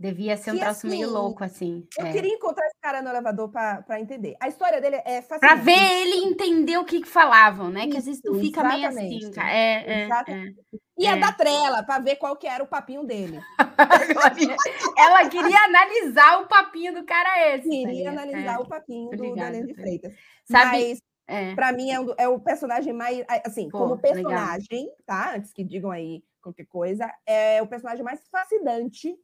[0.00, 1.86] Devia ser um que, troço assim, meio louco, assim.
[1.98, 2.12] Eu é.
[2.12, 4.34] queria encontrar esse cara no elevador para entender.
[4.40, 5.40] A história dele é fascinante.
[5.40, 7.80] Para ver ele entender o que, que falavam, né?
[7.80, 9.52] Isso, que às vezes tu fica meio assim, cara.
[9.52, 10.54] É, é, é,
[11.00, 11.16] e é.
[11.16, 13.40] da trela, para ver qual que era o papinho dele.
[14.98, 17.68] Ela queria analisar o papinho do cara esse.
[17.68, 18.58] Queria analisar é.
[18.58, 20.14] o papinho do Daniel de Freitas.
[20.44, 21.54] Sabe, Mas, é.
[21.54, 23.24] para mim, é, um, é, o personagem mais...
[23.46, 24.96] Assim, Pô, como personagem, legal.
[25.06, 25.36] tá?
[25.36, 29.16] Antes que digam aí qualquer coisa, é o personagem mais fascinante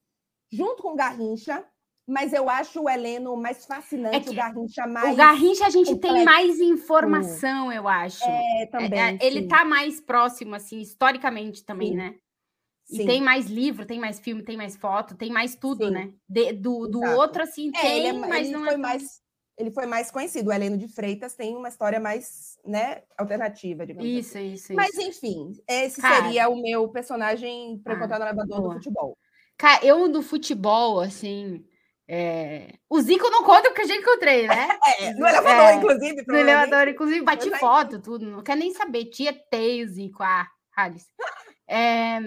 [0.51, 1.62] junto com o Garrincha,
[2.07, 5.12] mas eu acho o Heleno mais fascinante, é o Garrincha mais.
[5.12, 6.14] O Garrincha a gente complexo.
[6.14, 8.24] tem mais informação, eu acho.
[8.24, 8.98] É, também.
[8.98, 11.96] É, ele está mais próximo, assim, historicamente também, sim.
[11.96, 12.14] né?
[12.88, 13.07] E sim.
[13.07, 15.90] tem mais livro, tem mais filme, tem mais foto, tem mais tudo, sim.
[15.90, 16.12] né?
[16.28, 18.76] De, do, do outro, assim, é, tem, ele é, mas ele não foi é.
[18.76, 19.20] Mais,
[19.59, 20.50] ele foi mais conhecido.
[20.50, 24.52] O Heleno de Freitas tem uma história mais, né, alternativa, digamos Isso, assim.
[24.52, 28.72] isso, Mas, enfim, esse Cara, seria o meu personagem para ah, contar no elevador do
[28.74, 29.18] futebol.
[29.59, 31.64] Cara, eu do futebol, assim.
[32.09, 32.78] É...
[32.88, 34.68] O Zico não conta porque eu já encontrei, né?
[35.00, 36.24] É, no elevador, é, inclusive.
[36.26, 38.24] No elevador, inclusive, bati foto, tudo.
[38.24, 39.07] Não quer nem saber.
[39.07, 41.11] Tia Tei o Zico, ah, Alice.
[41.68, 42.20] É,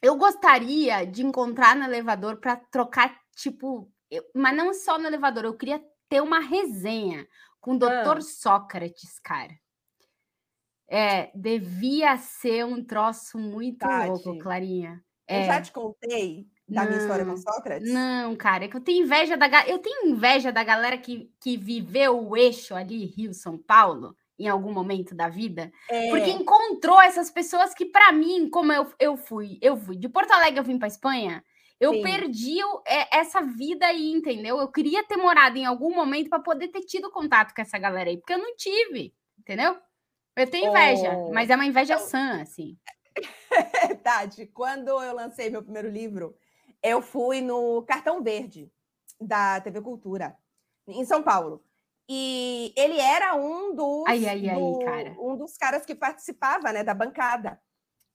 [0.00, 5.44] eu gostaria de encontrar no elevador para trocar, tipo, eu, mas não só no elevador,
[5.44, 7.26] eu queria ter uma resenha
[7.60, 8.18] com o Dr.
[8.18, 8.20] Ah.
[8.20, 9.52] Sócrates, cara.
[10.88, 15.04] É, devia ser um troço muito Tati, louco, Clarinha.
[15.26, 15.42] É.
[15.42, 17.92] Eu já te contei da não, minha história com Sócrates?
[17.92, 21.56] Não, cara, é que eu tenho inveja da eu tenho inveja da galera que, que
[21.56, 26.08] viveu o eixo ali, Rio São Paulo, em algum momento da vida, é.
[26.08, 30.30] porque encontrou essas pessoas que para mim, como eu, eu fui, eu fui de Porto
[30.30, 31.44] Alegre, eu vim para Espanha,
[31.78, 32.02] eu Sim.
[32.02, 34.58] perdi é, essa vida aí, entendeu?
[34.58, 38.08] Eu queria ter morado em algum momento para poder ter tido contato com essa galera
[38.08, 39.76] aí, porque eu não tive, entendeu?
[40.36, 41.32] Eu tenho inveja, oh.
[41.32, 42.78] mas é uma inveja então, sã, assim.
[44.02, 46.36] Tati, quando eu lancei meu primeiro livro,
[46.82, 48.72] eu fui no Cartão Verde
[49.20, 50.36] da TV Cultura,
[50.86, 51.62] em São Paulo.
[52.08, 56.82] E ele era um dos, ai, ai, ai, do, um dos caras que participava né,
[56.82, 57.60] da bancada.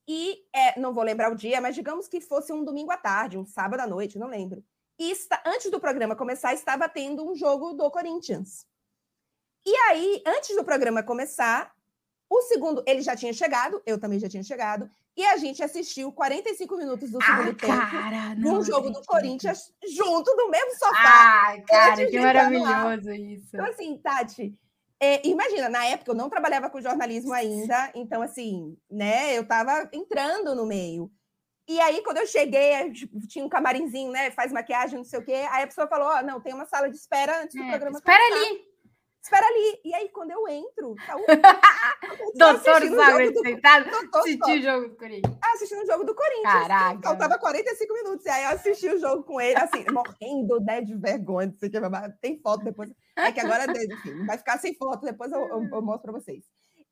[0.07, 3.38] E é, não vou lembrar o dia, mas digamos que fosse um domingo à tarde,
[3.38, 4.63] um sábado à noite, não lembro.
[4.99, 8.66] E está, antes do programa começar, estava tendo um jogo do Corinthians.
[9.66, 11.74] E aí, antes do programa começar,
[12.30, 16.11] o segundo, ele já tinha chegado, eu também já tinha chegado, e a gente assistiu
[16.11, 21.53] 45 minutos do segundo ah, tempo num jogo do Corinthians junto no mesmo sofá.
[21.53, 23.49] Ah, cara, que maravilhoso isso.
[23.53, 24.53] Então, assim, Tati,
[24.99, 29.89] é, imagina, na época eu não trabalhava com jornalismo ainda, então assim, né, eu tava
[29.93, 31.09] entrando no meio.
[31.68, 32.93] E aí, quando eu cheguei,
[33.28, 34.30] tinha um camarinzinho, né?
[34.30, 35.47] Faz maquiagem, não sei o quê.
[35.49, 37.70] Aí a pessoa falou: Ó, oh, não, tem uma sala de espera antes do é,
[37.70, 37.97] programa.
[37.97, 38.49] Espera começar.
[38.49, 38.75] ali.
[39.26, 39.82] Espera ali.
[39.84, 41.26] E aí, quando eu entro, tá o.
[42.38, 45.38] Doutor sabe sentado, assistiu o jogo do Corinthians.
[45.44, 46.68] Ah, assistindo o jogo do Corinthians.
[46.68, 47.02] Caraca.
[47.02, 48.24] Faltava 45 minutos.
[48.24, 51.52] E aí eu assisti o jogo com ele, assim, morrendo né, de vergonha.
[52.22, 52.92] Tem foto depois.
[53.18, 56.46] É que agora, enfim, vai ficar sem foto, depois eu, eu, eu mostro para vocês.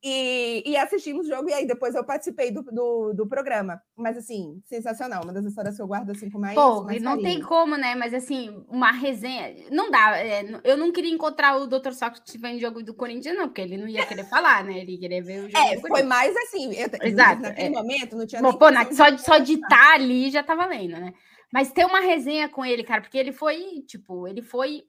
[0.05, 3.81] E, e, assistimos o jogo, e aí depois eu participei do, do, do, programa.
[3.95, 5.23] Mas, assim, sensacional.
[5.23, 6.55] Uma das histórias que eu guardo, assim, com mais.
[6.55, 7.95] Pô, mais não tem como, né?
[7.95, 9.55] Mas, assim, uma resenha.
[9.71, 10.17] Não dá.
[10.17, 11.93] É, eu não queria encontrar o Dr.
[11.93, 14.79] Sócrates vendo jogo do Corinthians, não, porque ele não ia querer falar, né?
[14.79, 15.57] Ele ia querer ver o jogo.
[15.57, 16.73] É, foi mais assim.
[16.73, 17.41] Eu, Exato.
[17.41, 17.69] Naquele é.
[17.69, 18.41] momento, não tinha.
[18.41, 21.13] Bom, pô, na, só, só de estar tá ali já tá valendo, né?
[21.49, 24.83] Mas ter uma resenha com ele, cara, porque ele foi, tipo, ele foi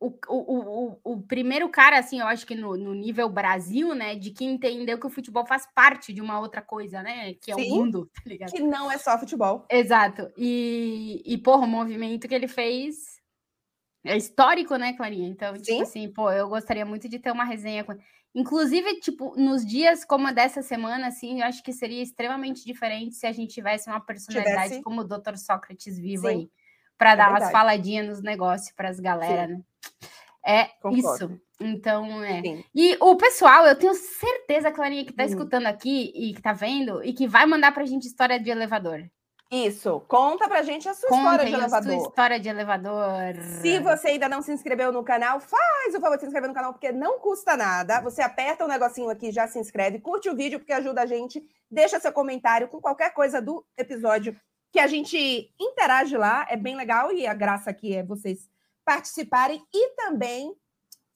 [0.00, 4.14] o, o, o, o, primeiro cara, assim, eu acho que no, no, nível Brasil, né,
[4.14, 7.54] de que entendeu que o futebol faz parte de uma outra coisa, né, que é
[7.54, 8.52] Sim, o mundo, tá ligado?
[8.52, 9.66] Que não é só futebol.
[9.68, 10.30] Exato.
[10.36, 13.20] E, e, porra, o movimento que ele fez
[14.04, 15.28] é histórico, né, Clarinha?
[15.28, 15.72] Então, tipo Sim.
[15.72, 17.96] tipo assim, pô, eu gostaria muito de ter uma resenha com.
[18.34, 23.26] Inclusive, tipo, nos dias como dessa semana, assim, eu acho que seria extremamente diferente se
[23.26, 24.82] a gente tivesse uma personalidade tivesse...
[24.82, 25.36] como o Dr.
[25.36, 26.34] Sócrates vivo Sim.
[26.34, 26.50] aí
[26.98, 29.62] para é dar umas faladinhas nos negócios para as galera, né?
[30.44, 30.98] É Concordo.
[30.98, 31.40] isso.
[31.60, 32.40] Então, é.
[32.40, 32.64] Sim.
[32.74, 35.26] E o pessoal, eu tenho certeza, Clarinha, que está hum.
[35.26, 38.50] escutando aqui e que está vendo e que vai mandar para a gente história de
[38.50, 39.08] elevador.
[39.50, 41.92] Isso, conta pra gente a sua Contem história de elevador.
[41.92, 43.34] Sua história de elevador.
[43.62, 46.54] Se você ainda não se inscreveu no canal, faz o favor de se inscrever no
[46.54, 47.98] canal, porque não custa nada.
[48.02, 51.06] Você aperta o um negocinho aqui, já se inscreve, curte o vídeo, porque ajuda a
[51.06, 51.42] gente.
[51.70, 54.38] Deixa seu comentário com qualquer coisa do episódio
[54.70, 58.50] que a gente interage lá, é bem legal, e a graça aqui é vocês
[58.88, 60.56] participarem e também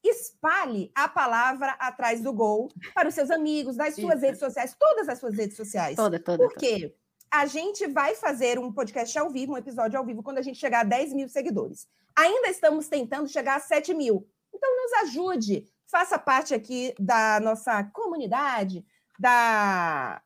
[0.05, 4.27] espalhe a palavra atrás do gol para os seus amigos, nas suas Isso.
[4.27, 5.97] redes sociais, todas as suas redes sociais.
[5.97, 6.47] Toda, toda.
[6.47, 6.95] Por quê?
[7.31, 10.59] A gente vai fazer um podcast ao vivo, um episódio ao vivo, quando a gente
[10.59, 11.89] chegar a 10 mil seguidores.
[12.15, 14.29] Ainda estamos tentando chegar a 7 mil.
[14.53, 18.85] Então, nos ajude, faça parte aqui da nossa comunidade,
[19.19, 20.21] da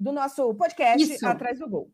[0.00, 1.24] do nosso podcast Isso.
[1.24, 1.88] Atrás do Gol.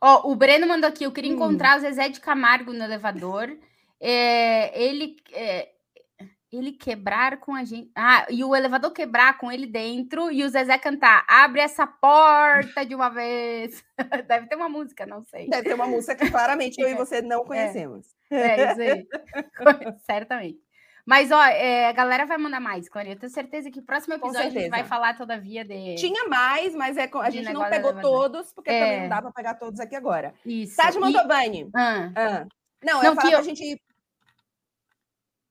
[0.00, 1.34] Ó, o Breno mandou aqui, eu queria hum.
[1.34, 3.58] encontrar o Zezé de Camargo no elevador.
[4.00, 5.68] É, ele, é,
[6.52, 7.90] ele quebrar com a gente.
[7.94, 12.84] Ah, e o elevador quebrar com ele dentro e o Zezé cantar: abre essa porta
[12.84, 13.84] de uma vez.
[14.28, 15.48] Deve ter uma música, não sei.
[15.48, 17.46] Deve ter uma música que claramente eu e você não é.
[17.46, 18.06] conhecemos.
[18.30, 19.06] É, é isso aí.
[20.06, 20.64] Certamente.
[21.06, 23.12] Mas, ó, é, a galera vai mandar mais, Cláudia.
[23.12, 25.96] Eu tenho certeza que o próximo episódio a gente vai falar todavia de.
[25.96, 28.80] Tinha mais, mas é, a gente não pegou todos, porque é.
[28.80, 30.32] também não dá para pegar todos aqui agora.
[30.46, 30.76] Isso.
[30.76, 31.68] Tati Mantovani.
[31.74, 32.10] Ah.
[32.16, 32.46] Ah.
[32.84, 33.38] Não, não, eu falar eu...
[33.38, 33.80] pra gente ir.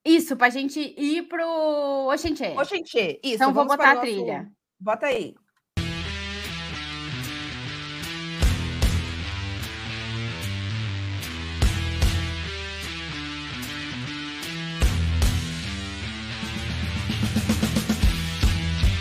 [0.05, 2.49] Isso, pra gente ir pro Oxenxê.
[2.49, 3.35] Oxenxê, isso.
[3.35, 4.43] Então vou botar a trilha.
[4.43, 4.51] Nosso...
[4.79, 5.33] Bota aí.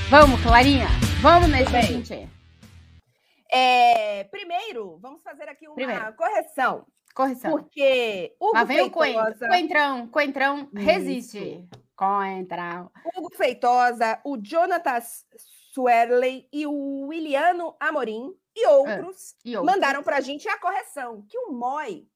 [0.09, 0.89] Vamos, Clarinha.
[1.20, 2.28] Vamos nesse gente.
[3.51, 6.12] É, primeiro, vamos fazer aqui uma Primeiro.
[6.14, 6.87] correção.
[7.14, 7.50] Correção.
[7.50, 8.90] Porque Hugo Lá vem o.
[8.90, 10.84] Feitosa, Coentrão, coentrão, Isso.
[10.86, 11.68] resiste.
[11.96, 12.90] Coentrão.
[13.16, 15.00] Hugo Feitosa, o Jonathan
[15.72, 19.70] Swerley e o Williano Amorim e outros E outro.
[19.72, 22.06] mandaram para a gente a correção que o MOI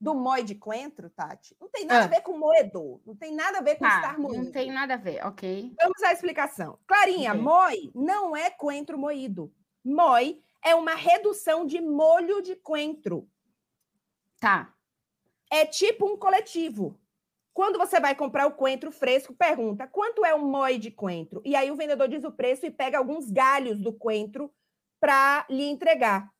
[0.00, 2.04] do MOI de Coentro, Tati, não tem nada Ah.
[2.04, 4.44] a ver com moedor, não tem nada a ver com Tá, estar moído.
[4.44, 5.72] não tem nada a ver, ok.
[5.80, 6.78] Vamos à explicação.
[6.86, 7.40] Clarinha, Ok.
[7.42, 9.50] MOI não é coentro moído.
[9.84, 13.28] MOI é uma redução de molho de coentro.
[14.44, 14.74] Tá.
[15.50, 16.98] É tipo um coletivo.
[17.52, 21.40] Quando você vai comprar o coentro fresco, pergunta quanto é um MOI de coentro?
[21.44, 24.52] E aí o vendedor diz o preço e pega alguns galhos do coentro
[25.00, 26.30] para lhe entregar.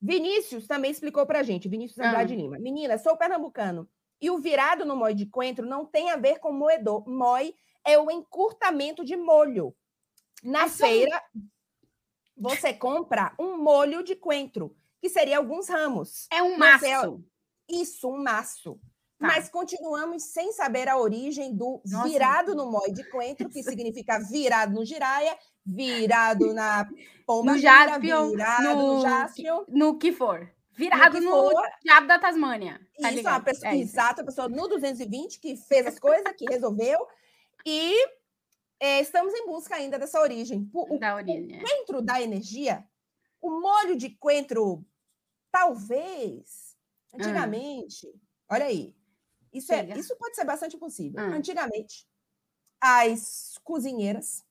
[0.00, 2.08] Vinícius também explicou para a gente, Vinícius Ah.
[2.08, 2.58] Andrade Lima.
[2.58, 3.88] Menina, sou pernambucano.
[4.20, 7.06] E o virado no MOI de coentro não tem a ver com moedor.
[7.08, 9.74] MOI é o encurtamento de molho.
[10.42, 11.22] Na É só um- feira,
[12.36, 16.26] você compra um molho de coentro, que seria alguns ramos.
[16.32, 17.24] É um é- maço.
[17.68, 18.74] Isso, um maço.
[19.18, 19.26] Tá.
[19.26, 22.08] Mas continuamos sem saber a origem do Nossa.
[22.08, 26.88] virado no mói de coentro, que significa virado no giraia, virado na
[27.26, 29.64] pomba No jaspion, virado no- no jaspion.
[29.68, 30.48] No que for.
[30.76, 31.62] Virado no, for.
[31.82, 32.80] diabo da Tasmânia.
[33.00, 33.92] Tá isso, uma pessoa, É isso.
[33.92, 37.04] exato, a pessoa no 220 que fez as coisas, que resolveu.
[37.66, 37.92] E
[38.78, 40.70] é, estamos em busca ainda dessa origem.
[40.72, 41.56] O, Da origem.
[41.56, 41.60] é.
[41.60, 42.84] coentro da energia,
[43.42, 44.86] o molho de coentro,
[45.50, 46.67] talvez,
[47.14, 48.06] antigamente,
[48.50, 48.94] olha aí,
[49.52, 51.20] isso, é, isso pode ser bastante possível.
[51.22, 51.32] Hum.
[51.34, 52.06] Antigamente,
[52.80, 54.44] as cozinheiras,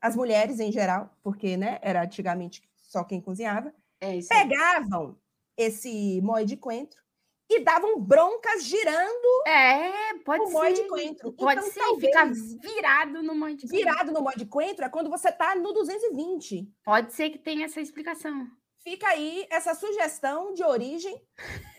[0.00, 4.26] as mulheres em geral, porque né, era antigamente só quem cozinhava, É aí.
[4.26, 5.18] pegavam
[5.56, 7.02] esse molho de coentro
[7.50, 11.32] e davam broncas girando É, pode o molho de coentro.
[11.32, 13.76] Pode então, ser, talvez, ficar virado no molho de coentro.
[13.76, 16.72] virado no molho de coentro é quando você está no 220.
[16.84, 18.46] Pode ser que tenha essa explicação.
[18.82, 21.20] Fica aí essa sugestão de origem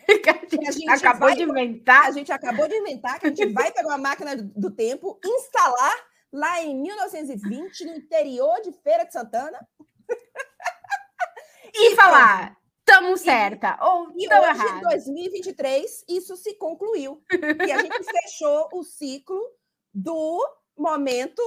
[0.48, 2.06] Que a gente acabou vai- de inventar.
[2.06, 5.94] a gente acabou de inventar, que a gente vai pegar uma máquina do- tempo, instalar
[6.32, 9.58] lá em 1920, no interior de Feira de Santana,
[11.74, 14.88] E falar, tamo certa ou e hoje, em errada.
[14.90, 17.22] 2023, isso se concluiu.
[17.66, 19.38] E a gente fechou o ciclo
[19.92, 20.42] do
[20.76, 21.42] momento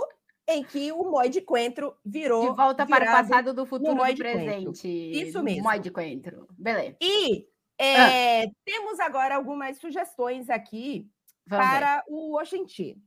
[0.47, 2.49] em que o Moi de Coentro virou.
[2.51, 4.17] De volta para o passado do futuro coentro.
[4.23, 4.87] presente.
[4.87, 5.63] Isso mesmo.
[5.63, 6.47] Moi de coentro.
[6.57, 6.97] Beleza.
[7.01, 7.47] E
[7.83, 11.09] é, temos agora algumas sugestões aqui
[11.47, 11.79] Vamos ver.
[11.79, 12.97] para o Oxenti.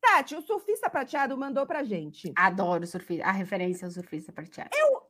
[0.00, 2.32] Tati, o surfista prateado mandou para gente.
[2.36, 3.24] Adoro surfista.
[3.24, 4.70] A referência ao surfista prateado.
[4.74, 5.04] Eu,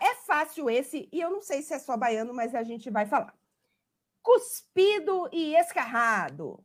[0.00, 3.06] é fácil esse, e eu não sei se é só baiano, mas a gente vai
[3.06, 3.34] falar.
[4.22, 6.62] Cuspido e escarrado.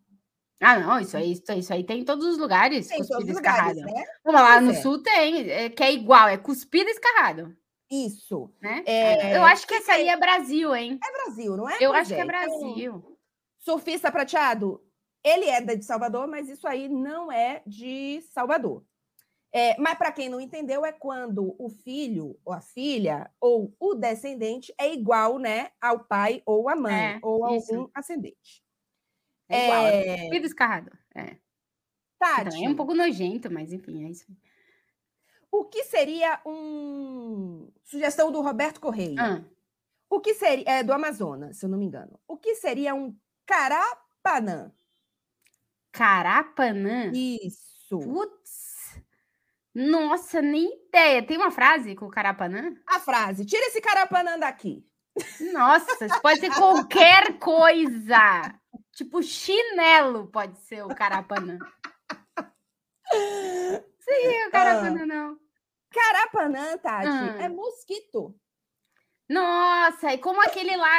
[0.59, 2.87] Ah, não, isso aí, isso aí, isso aí tem em todos os lugares.
[2.87, 3.79] Tem em cuspido todos os escarrado.
[3.79, 4.05] lugares, né?
[4.23, 4.73] Vamos lá, no é.
[4.75, 7.55] sul tem, é, que é igual, é cuspido e escarrado,
[7.91, 8.49] Isso.
[8.61, 8.85] né?
[8.85, 10.99] É, eu acho que esse aí é Brasil, hein?
[11.03, 11.77] É Brasil, não é?
[11.79, 13.17] eu Pois acho que é Então, Brasil.
[13.59, 14.83] surfista prateado,
[15.23, 18.83] ele é de Salvador, mas isso aí não é de Salvador.
[19.53, 23.95] É, mas para quem não entendeu, é quando o filho ou a filha ou o
[23.95, 28.63] descendente é igual, né, ao pai ou à mãe É, ou a algum ascendente.
[29.49, 30.91] É igual, é É, e escarrado.
[31.15, 31.37] É.
[32.33, 34.25] Que Tati, também é um pouco nojento, mas enfim, é isso.
[35.51, 39.15] O que seria um sugestão do Roberto Correia?
[39.19, 39.43] Ah,
[40.09, 42.19] O que seria é do Amazonas, se eu não me engano.
[42.27, 44.71] O que seria um carapanã?
[45.91, 47.11] Carapanã.
[47.13, 47.99] Isso.
[47.99, 49.01] Putz.
[49.73, 51.25] Nossa, nem ideia.
[51.25, 52.75] Tem uma frase com o Carapanã?
[52.85, 54.85] A frase: tira esse carapanã daqui.
[55.53, 58.53] Nossa, pode ser qualquer coisa.
[58.93, 61.57] Tipo, chinelo pode ser o Carapanã.
[64.01, 65.37] Sim, o Carapanã não.
[65.91, 67.43] Carapanã, Tati, Ah.
[67.43, 68.35] é mosquito.
[69.29, 70.89] Nossa, e como aquele lá,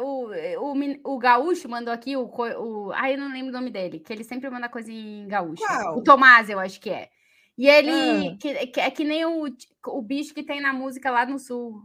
[0.00, 0.30] o,
[0.72, 2.90] o, o gaúcho mandou aqui, o, o.
[2.92, 5.62] Ai, eu não lembro o nome dele, que ele sempre manda coisa em gaúcho.
[5.62, 5.98] Qual?
[5.98, 7.10] O Tomás, eu acho que é.
[7.58, 7.90] E ele.
[7.90, 8.36] Ah.
[8.40, 9.44] Que, que- é que nem o,
[9.88, 11.82] o bicho que tem na música lá no sul.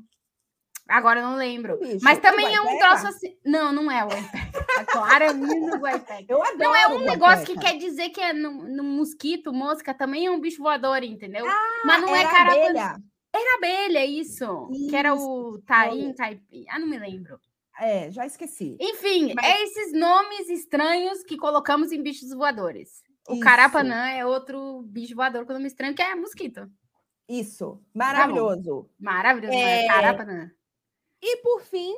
[0.87, 1.77] Agora eu não lembro.
[1.79, 1.99] bicho?
[2.01, 2.87] Mas É também é um guaipeca?
[2.87, 3.37] troço assim.
[3.45, 4.57] Não, não é o Guaipeca.
[4.79, 6.25] É claramente o Guaipeca.
[6.27, 6.57] Eu adoro.
[6.57, 7.71] Não, é um negócio que guaipeca.
[7.73, 11.45] quer dizer que é no, no mosquito, mosca, também é um bicho voador, entendeu?
[11.47, 12.63] Ah, Mas não é era carapanã.
[12.63, 12.95] abelha.
[13.35, 14.69] Era abelha, isso.
[14.89, 16.65] Que era o Isso, taim, taipim.
[16.69, 17.39] Ah, não me lembro.
[17.79, 18.75] É, já esqueci.
[18.81, 23.03] Enfim, Mas- é esses nomes estranhos que colocamos em bichos voadores.
[23.29, 23.43] O Isso.
[23.43, 26.67] carapanã é outro bicho voador com nome estranho, que é mosquito.
[27.29, 28.89] Isso, maravilhoso.
[28.97, 29.83] Maravilhoso, é...
[29.83, 29.87] É.
[29.87, 30.49] carapanã.
[31.21, 31.97] E por fim,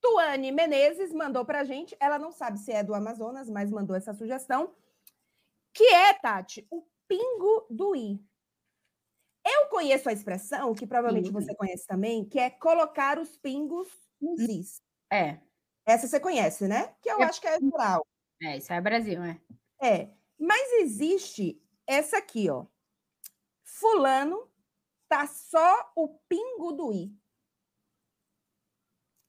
[0.00, 1.96] Tuane Menezes mandou pra gente.
[2.00, 4.74] Ela não sabe se é do Amazonas, mas mandou essa sugestão.
[5.72, 8.20] Que é, Tati, o pingo do i.
[9.46, 11.32] Eu conheço a expressão, que provavelmente Sim.
[11.32, 13.88] você conhece também, que é colocar os pingos
[14.20, 14.80] nos is.
[15.12, 15.40] É,
[15.86, 16.94] Essa você conhece, né?
[17.02, 18.06] Que eu Eu- acho que é geral.
[18.42, 19.38] é, isso é Brasil, é.
[19.82, 20.10] É.
[20.38, 22.64] Mas existe essa aqui, ó.
[23.64, 24.50] Fulano
[25.08, 27.14] tá só o pingo do i.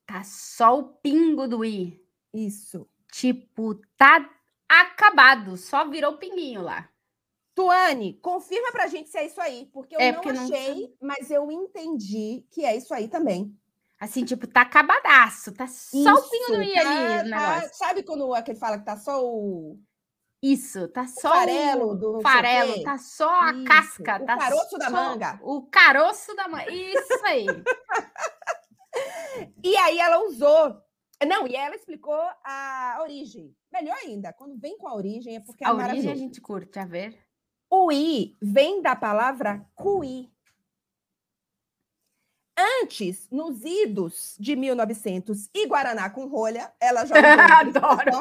[0.06, 2.00] Tá só o pingo do i.
[2.34, 2.88] Isso.
[3.12, 4.30] Tipo, tá
[4.70, 6.90] acabado, só virou o pinguinho lá.
[7.56, 10.94] Tuane, confirma pra gente se é isso aí, porque eu É, não porque não- achei,
[11.02, 13.58] mas eu entendi que é isso aí também.
[13.98, 17.70] Assim, tipo, tá acabadaço, tá só o pingo do i Isso, ali, tá- o tá-
[17.74, 19.80] sabe quando aquele fala que tá só o
[20.44, 22.84] Isso, tá só farelo do não sei o farelo, quê?
[22.84, 25.40] tá só a Isso, casca, o tá caroço da manga.
[25.42, 27.46] O caroço da manga, isso aí.
[29.64, 30.82] E aí ela usou.
[31.26, 33.56] Não, e ela explicou a origem.
[33.72, 36.20] Melhor ainda, quando vem com a origem é porque é a origem a maravilhoso.
[36.20, 37.18] gente curte, a ver.
[37.70, 40.32] O i vem da palavra cuí.
[42.58, 47.16] Antes, nos idos de 1900 e Guaraná com rolha, ela já.
[47.60, 48.20] Adoro.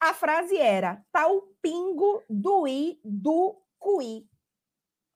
[0.00, 4.28] A frase era: tá o pingo do i do cuí.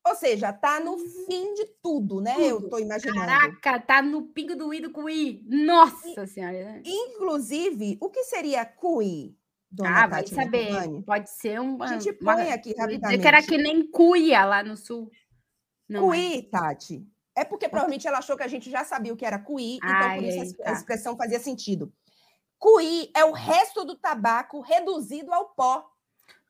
[0.09, 2.35] Ou seja, tá no fim de tudo, né?
[2.39, 2.71] Eu Tudo.
[2.71, 3.19] tô imaginando.
[3.27, 5.45] Caraca, tá no pingo do i do cuí.
[5.47, 6.81] Nossa senhora.
[6.85, 9.37] Inclusive, o que seria cuí?
[9.71, 11.03] Dona Ah, vai saber.
[11.05, 11.83] Pode ser um.
[11.83, 13.21] A gente uma- põe aqui eu ia dizer rapidamente.
[13.21, 15.11] que era que nem cuia lá no sul.
[15.89, 16.17] Não é.
[16.17, 17.07] Cuí, Tati.
[17.37, 19.89] É porque provavelmente ela achou que a gente já sabia o que era cuí, então
[19.91, 20.73] Ai, por isso a ai, es- a tá.
[20.73, 21.93] expressão fazia sentido.
[22.59, 25.85] Cuí é o resto do tabaco reduzido ao pó.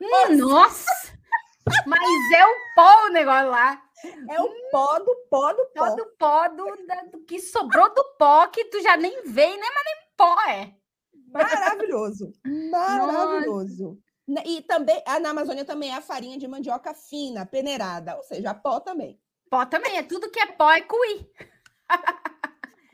[0.01, 0.89] Hum, Nossa!
[1.87, 3.83] Mas é o pó o negócio lá.
[4.31, 5.89] É o pó do pó do pó.
[5.91, 9.66] Todo pó do, da- do que sobrou do pó que tu já nem vê, né?
[9.75, 10.75] Mas nem pó é.
[11.33, 12.33] Maravilhoso.
[12.71, 13.99] Maravilhoso.
[14.27, 18.23] Na- E também, ah, na Amazônia também é a farinha de mandioca fina, peneirada, ou
[18.23, 19.19] seja, pó também.
[19.51, 21.27] Pó também, é tudo que é pó é cuí.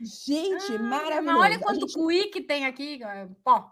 [0.01, 1.23] Gente, Ah, maravilhoso.
[1.25, 2.99] Mas olha quanto gente- cuí que tem aqui,
[3.43, 3.71] pó.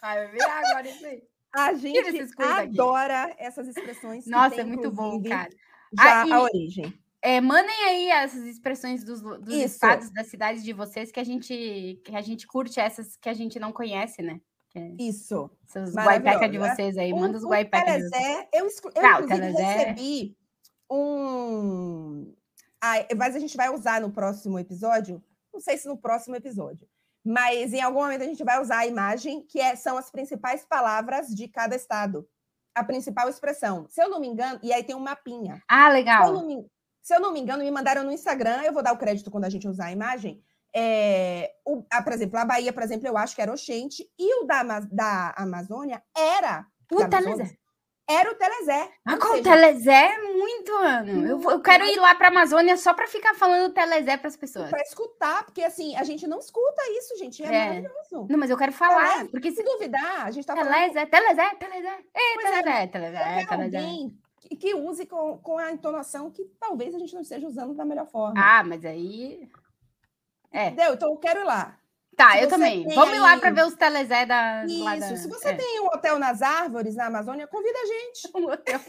[0.00, 1.22] Vai ver agora isso aí.
[1.54, 1.98] A gente
[2.42, 4.26] adora essas expressões.
[4.26, 5.50] Nossa, é muito bom, cara.
[5.96, 6.92] Já Ah, e- a origem.
[7.22, 11.98] É, mandem aí essas expressões dos, dos estados, das cidades de vocês que a gente
[12.04, 14.40] que a gente curte essas que a gente não conhece, né?
[14.74, 15.48] É Isso.
[15.64, 16.36] Seus Maravilhosa.
[16.38, 18.10] guaipeca de vocês aí, manda os o guaipeca de vocês.
[18.10, 20.36] Telezé, eu, eu Tá, inclusive recebi
[20.90, 22.34] um.
[22.80, 25.22] Ah, mas a gente vai usar no próximo episódio.
[25.52, 26.86] Não sei se no próximo episódio.
[27.24, 30.64] Mas em algum momento a gente vai usar a imagem, que é- são as principais
[30.64, 32.28] palavras de cada estado.
[32.74, 33.86] A principal expressão.
[33.88, 35.62] Se eu não me engano, e aí tem um mapinha.
[35.68, 36.32] Ah, Se eu, legal.
[36.32, 36.66] não me,
[37.02, 39.44] se eu não me engano, me mandaram no Instagram, eu vou dar o crédito quando
[39.44, 40.42] a gente usar a imagem.
[40.76, 44.42] É, o, a, por exemplo, a Bahia, por exemplo, eu acho que era Oxente, e
[44.42, 46.66] o da, da Amazônia era.
[46.92, 47.56] O da Telezé.
[48.06, 48.90] Era o Telezé.
[49.06, 51.26] Ah, com o seja, Telezé é muito, ano.
[51.26, 54.68] Eu, eu quero ir lá pra Amazônia só pra ficar falando Telezé pras pessoas.
[54.68, 57.42] Para escutar, porque assim, a gente não escuta isso, gente.
[57.42, 57.66] É, É.
[57.80, 58.26] maravilhoso.
[58.28, 61.54] Não, mas eu quero falar, Telé- porque se duvidar, a gente está falando Telezé, Telezé,
[61.54, 61.98] Telezé.
[62.14, 63.76] Ei, Pois é, Telezé, Telezé, é Telezé.
[63.78, 67.72] alguém que, que use com, com a entonação que talvez a gente não esteja usando
[67.74, 68.34] da melhor forma.
[68.36, 69.48] Ah, mas aí.
[70.52, 70.66] É.
[70.68, 70.92] Entendeu?
[70.92, 71.78] Então eu quero ir lá.
[72.16, 72.86] Tá, eu também.
[72.86, 74.64] tem Vamos lá pra ver os Telezé da.
[74.64, 74.84] Isso.
[74.84, 75.54] da- Se você é.
[75.54, 78.30] tem um hotel nas árvores na Amazônia, convida a gente.
[78.34, 78.80] um hotel.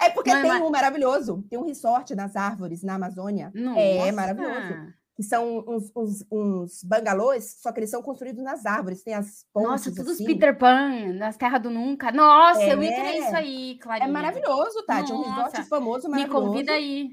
[0.00, 1.44] É porque Não, tem mas- um maravilhoso.
[1.50, 3.52] Tem um resort nas árvores na Amazônia.
[3.54, 4.12] É Nossa.
[4.12, 5.00] maravilhoso.
[5.16, 9.02] Que são uns, uns, uns bangalôs, só que eles são construídos nas árvores.
[9.02, 9.70] Tem as pontes.
[9.70, 10.24] Nossa, tudo os assim.
[10.24, 12.10] Peter Pan, nas terras do nunca.
[12.10, 13.18] Nossa, eu ia querer É.
[13.18, 14.08] isso aí, Clarinha.
[14.08, 15.12] É maravilhoso, Tati.
[15.12, 16.46] É um resort Nossa, famoso, Me maravilhoso.
[16.46, 17.10] convida aí.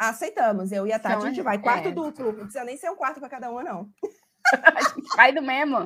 [0.00, 0.72] Aceitamos.
[0.72, 1.58] Eu e a Tati, Então, a gente vai.
[1.58, 1.92] Quarto é.
[1.92, 2.26] duplo.
[2.32, 3.88] Não precisa nem ser um quarto para cada uma, não.
[5.16, 5.76] Vai do mesmo.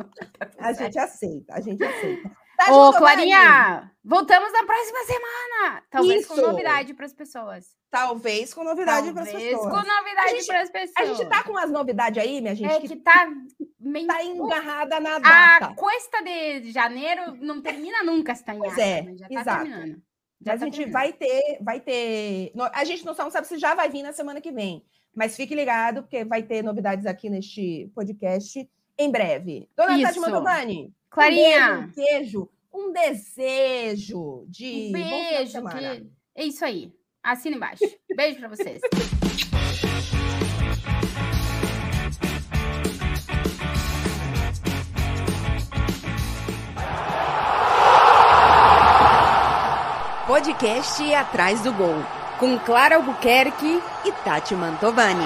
[0.59, 1.53] A gente aceita.
[1.55, 2.31] A gente aceita.
[2.57, 2.93] Tá, Ô?
[2.93, 5.83] Clarinha, voltamos na próxima semana.
[5.91, 6.47] Talvez com Isso.
[6.47, 7.67] novidade para as pessoas.
[7.91, 9.71] Talvez com novidade para as Talvez pessoas.
[9.73, 10.97] com novidade A gente- para as pessoas.
[10.97, 13.29] A gente tá com as novidades aí, minha gente, É que que tá
[13.81, 14.07] meio...
[14.07, 15.75] tá engarrada na A data.
[15.75, 19.65] cuesta de janeiro não termina nunca se tá Pois ata, é, mas já tá exato.
[19.65, 20.03] terminando.
[20.47, 20.93] Mas tá a gente terminando.
[20.93, 22.53] vai ter, vai ter.
[22.73, 24.85] A gente não sabe- não sabe se já vai vir na semana que vem.
[25.15, 28.69] Mas fique ligado, porque vai ter novidades aqui neste podcast
[28.99, 29.69] em breve.
[29.77, 30.19] Dona Tati.
[30.21, 35.63] Mantovani, Clarinha, um beijo, um desejo de um beijo.
[35.69, 36.11] Que...
[36.35, 36.93] É isso aí.
[37.23, 37.85] Assina embaixo.
[38.17, 38.81] Beijo para vocês.
[50.45, 52.05] Podcast Atrás do Gol,
[52.39, 55.25] com Clara Albuquerque e Tati Mantovani.